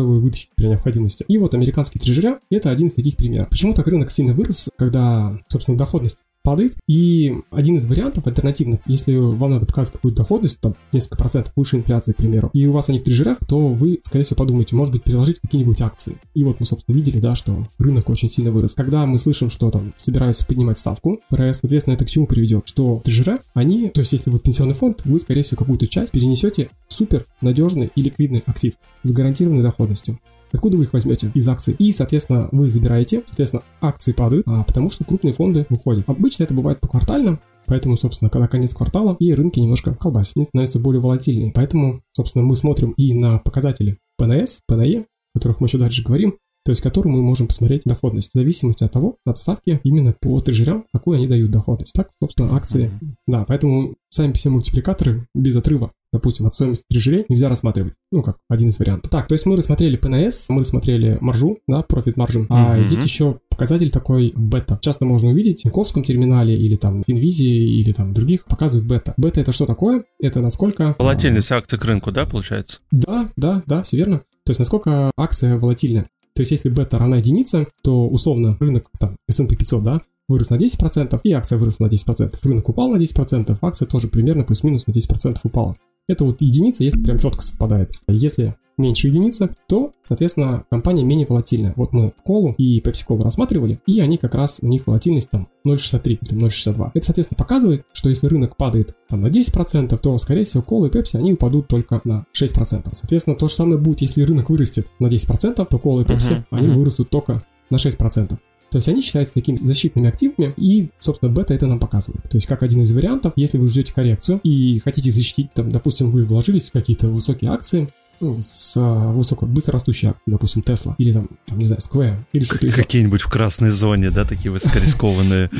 его 0.00 0.14
вытащить 0.14 0.50
при 0.56 0.66
необходимости. 0.66 1.24
И 1.28 1.38
вот 1.38 1.54
американский 1.54 1.98
трежеря— 1.98 2.38
это 2.50 2.70
один 2.70 2.88
из 2.88 2.94
таких 2.94 3.16
примеров. 3.16 3.48
Почему 3.48 3.74
так 3.74 3.86
рынок 3.86 4.10
сильно 4.10 4.34
вырос, 4.34 4.68
когда, 4.76 5.38
собственно, 5.48 5.78
доходность 5.78 6.24
падает. 6.42 6.76
И 6.86 7.34
один 7.50 7.76
из 7.76 7.86
вариантов 7.86 8.26
альтернативных, 8.26 8.80
если 8.86 9.14
вам 9.16 9.52
надо 9.52 9.66
показать 9.66 9.92
какую-то 9.92 10.18
доходность, 10.22 10.60
там 10.60 10.74
несколько 10.92 11.18
процентов 11.18 11.52
выше 11.56 11.76
инфляции, 11.76 12.12
к 12.12 12.16
примеру, 12.16 12.50
и 12.52 12.66
у 12.66 12.72
вас 12.72 12.88
они 12.88 12.98
в 12.98 13.04
трежерах, 13.04 13.38
то 13.46 13.58
вы, 13.68 14.00
скорее 14.02 14.24
всего, 14.24 14.36
подумаете, 14.36 14.76
может 14.76 14.92
быть, 14.92 15.02
переложить 15.02 15.40
какие-нибудь 15.40 15.80
акции. 15.80 16.16
И 16.34 16.44
вот 16.44 16.60
мы, 16.60 16.66
собственно, 16.66 16.94
видели, 16.94 17.18
да, 17.18 17.34
что 17.34 17.66
рынок 17.78 18.08
очень 18.08 18.28
сильно 18.28 18.50
вырос. 18.50 18.74
Когда 18.74 19.06
мы 19.06 19.18
слышим, 19.18 19.50
что 19.50 19.70
там 19.70 19.92
собираются 19.96 20.46
поднимать 20.46 20.78
ставку 20.78 21.20
соответственно, 21.30 21.94
это 21.94 22.04
к 22.04 22.10
чему 22.10 22.26
приведет? 22.26 22.66
Что 22.66 23.00
трежера, 23.04 23.38
они, 23.54 23.88
то 23.90 24.00
есть 24.00 24.12
если 24.12 24.30
вы 24.30 24.38
пенсионный 24.38 24.74
фонд, 24.74 25.02
вы, 25.04 25.18
скорее 25.18 25.42
всего, 25.42 25.58
какую-то 25.58 25.86
часть 25.86 26.12
перенесете 26.12 26.70
супер 26.90 27.24
надежный 27.40 27.90
и 27.94 28.02
ликвидный 28.02 28.42
актив 28.46 28.74
с 29.02 29.12
гарантированной 29.12 29.62
доходностью. 29.62 30.18
Откуда 30.52 30.76
вы 30.76 30.84
их 30.84 30.92
возьмете? 30.92 31.30
Из 31.34 31.48
акций. 31.48 31.74
И, 31.78 31.92
соответственно, 31.92 32.48
вы 32.52 32.68
забираете, 32.70 33.22
соответственно, 33.24 33.62
акции 33.80 34.12
падают, 34.12 34.44
а, 34.48 34.64
потому 34.64 34.90
что 34.90 35.04
крупные 35.04 35.32
фонды 35.32 35.64
выходят. 35.70 36.04
Обычно 36.08 36.44
это 36.44 36.54
бывает 36.54 36.80
поквартально, 36.80 37.38
Поэтому, 37.66 37.96
собственно, 37.96 38.30
когда 38.30 38.48
конец 38.48 38.74
квартала, 38.74 39.14
и 39.20 39.32
рынки 39.32 39.60
немножко 39.60 39.94
колбасят, 39.94 40.36
они 40.36 40.44
становятся 40.44 40.80
более 40.80 41.00
волатильнее. 41.00 41.52
Поэтому, 41.54 42.02
собственно, 42.10 42.44
мы 42.44 42.56
смотрим 42.56 42.90
и 42.96 43.14
на 43.14 43.38
показатели 43.38 43.98
ПНС, 44.18 44.58
ПНЕ, 44.66 45.02
о 45.02 45.38
которых 45.38 45.60
мы 45.60 45.68
еще 45.68 45.78
дальше 45.78 46.02
говорим, 46.02 46.34
то 46.64 46.72
есть 46.72 46.82
которую 46.82 47.14
мы 47.14 47.22
можем 47.22 47.46
посмотреть 47.46 47.82
доходность 47.84 48.30
в 48.30 48.38
зависимости 48.38 48.82
от 48.82 48.92
того, 48.92 49.16
от 49.24 49.38
ставки 49.38 49.80
именно 49.84 50.14
по 50.20 50.40
трежерям, 50.40 50.84
какую 50.92 51.18
они 51.18 51.28
дают 51.28 51.50
доходность. 51.50 51.94
Так, 51.94 52.10
собственно, 52.20 52.56
акции. 52.56 52.86
Mm-hmm. 52.86 53.14
Да, 53.28 53.44
поэтому 53.46 53.94
сами 54.08 54.32
все 54.32 54.50
мультипликаторы 54.50 55.26
без 55.34 55.56
отрыва 55.56 55.92
допустим, 56.12 56.46
от 56.46 56.54
стоимости 56.54 56.84
трежерей 56.88 57.24
нельзя 57.28 57.48
рассматривать. 57.48 57.94
Ну, 58.10 58.22
как 58.22 58.38
один 58.48 58.68
из 58.68 58.78
вариантов. 58.78 59.10
Так, 59.10 59.28
то 59.28 59.32
есть 59.32 59.46
мы 59.46 59.56
рассмотрели 59.56 59.96
ПНС, 59.96 60.48
мы 60.48 60.60
рассмотрели 60.60 61.18
маржу, 61.20 61.58
да, 61.66 61.84
profit 61.88 62.14
margin, 62.14 62.46
а 62.48 62.78
mm-hmm. 62.78 62.84
здесь 62.84 63.04
еще 63.04 63.40
показатель 63.48 63.90
такой 63.90 64.32
бета. 64.34 64.78
Часто 64.80 65.04
можно 65.04 65.30
увидеть 65.30 65.60
в 65.60 65.62
Тиньковском 65.62 66.02
терминале 66.02 66.56
или 66.56 66.76
там 66.76 67.02
в 67.02 67.08
Инвизии 67.08 67.80
или 67.80 67.92
там 67.92 68.12
других 68.12 68.44
показывают 68.46 68.88
бета. 68.88 69.14
Бета 69.16 69.40
это 69.40 69.52
что 69.52 69.66
такое? 69.66 70.02
Это 70.18 70.40
насколько... 70.40 70.96
Волатильность 70.98 71.52
акций 71.52 71.78
к 71.78 71.84
рынку, 71.84 72.10
да, 72.10 72.26
получается? 72.26 72.80
Да, 72.90 73.26
да, 73.36 73.62
да, 73.66 73.82
все 73.82 73.96
верно. 73.96 74.22
То 74.44 74.50
есть 74.50 74.58
насколько 74.58 75.10
акция 75.16 75.58
волатильна. 75.58 76.08
То 76.34 76.42
есть 76.42 76.52
если 76.52 76.70
бета 76.70 76.98
равна 76.98 77.18
единице, 77.18 77.66
то 77.82 78.08
условно 78.08 78.56
рынок 78.60 78.88
там 78.98 79.16
S&P 79.28 79.56
500, 79.56 79.84
да, 79.84 80.00
вырос 80.30 80.50
на 80.50 80.54
10%, 80.54 81.20
и 81.22 81.32
акция 81.32 81.58
выросла 81.58 81.84
на 81.84 81.88
10%. 81.90 82.34
Рынок 82.42 82.68
упал 82.68 82.88
на 82.88 82.96
10%, 82.96 83.58
акция 83.60 83.86
тоже 83.86 84.08
примерно 84.08 84.44
плюс-минус 84.44 84.86
на 84.86 84.92
10% 84.92 85.38
упала. 85.42 85.76
Это 86.10 86.24
вот 86.24 86.40
единица, 86.40 86.82
если 86.82 87.00
прям 87.00 87.20
четко 87.20 87.40
совпадает. 87.40 87.92
Если 88.08 88.56
меньше 88.78 89.06
единицы, 89.06 89.54
то, 89.68 89.92
соответственно, 90.02 90.64
компания 90.70 91.04
менее 91.04 91.26
волатильная. 91.28 91.72
Вот 91.76 91.92
мы 91.92 92.12
колу 92.24 92.52
и 92.58 92.80
Pepsi 92.80 93.06
Cola 93.06 93.22
рассматривали, 93.22 93.78
и 93.86 94.00
они 94.00 94.16
как 94.16 94.34
раз, 94.34 94.58
у 94.60 94.66
них 94.66 94.86
волатильность 94.86 95.30
там 95.30 95.48
0,63 95.64 96.18
или 96.20 96.46
0,62. 96.46 96.90
Это, 96.94 97.04
соответственно, 97.06 97.36
показывает, 97.38 97.84
что 97.92 98.08
если 98.08 98.26
рынок 98.26 98.56
падает 98.56 98.96
там 99.08 99.20
на 99.20 99.28
10%, 99.28 99.96
то, 99.98 100.18
скорее 100.18 100.44
всего, 100.44 100.62
кола 100.62 100.86
и 100.86 100.90
Pepsi, 100.90 101.16
они 101.16 101.34
упадут 101.34 101.68
только 101.68 102.00
на 102.02 102.24
6%. 102.36 102.88
Соответственно, 102.92 103.36
то 103.36 103.46
же 103.46 103.54
самое 103.54 103.78
будет, 103.78 104.00
если 104.00 104.22
рынок 104.22 104.50
вырастет 104.50 104.88
на 104.98 105.06
10%, 105.06 105.64
то 105.64 105.78
кола 105.78 106.00
и 106.00 106.04
Pepsi, 106.04 106.38
uh-huh, 106.38 106.44
они 106.50 106.68
uh-huh. 106.68 106.78
вырастут 106.78 107.10
только 107.10 107.38
на 107.70 107.76
6%. 107.76 108.36
То 108.70 108.76
есть 108.76 108.88
они 108.88 109.02
считаются 109.02 109.34
такими 109.34 109.56
защитными 109.56 110.08
активами, 110.08 110.54
и, 110.56 110.90
собственно, 110.98 111.30
бета 111.30 111.54
это 111.54 111.66
нам 111.66 111.78
показывает. 111.80 112.22
То 112.24 112.36
есть 112.36 112.46
как 112.46 112.62
один 112.62 112.82
из 112.82 112.92
вариантов, 112.92 113.32
если 113.36 113.58
вы 113.58 113.68
ждете 113.68 113.92
коррекцию 113.92 114.40
и 114.44 114.78
хотите 114.78 115.10
защитить, 115.10 115.52
там, 115.52 115.72
допустим, 115.72 116.10
вы 116.10 116.24
вложились 116.24 116.70
в 116.70 116.72
какие-то 116.72 117.08
высокие 117.08 117.50
акции, 117.50 117.88
ну, 118.20 118.38
с 118.40 118.76
а, 118.76 119.12
высоко, 119.12 119.46
быстро 119.46 119.72
растущей 119.72 120.08
акцией, 120.08 120.32
допустим, 120.32 120.62
Tesla, 120.62 120.94
или 120.98 121.12
там, 121.12 121.28
там, 121.46 121.58
не 121.58 121.64
знаю, 121.64 121.80
Square, 121.80 122.16
или 122.32 122.44
что-то 122.44 122.66
еще. 122.66 122.76
Какие-нибудь 122.76 123.22
в 123.22 123.30
красной 123.30 123.70
зоне, 123.70 124.10
да, 124.10 124.24
такие 124.24 124.50
высокорискованные, 124.50 125.50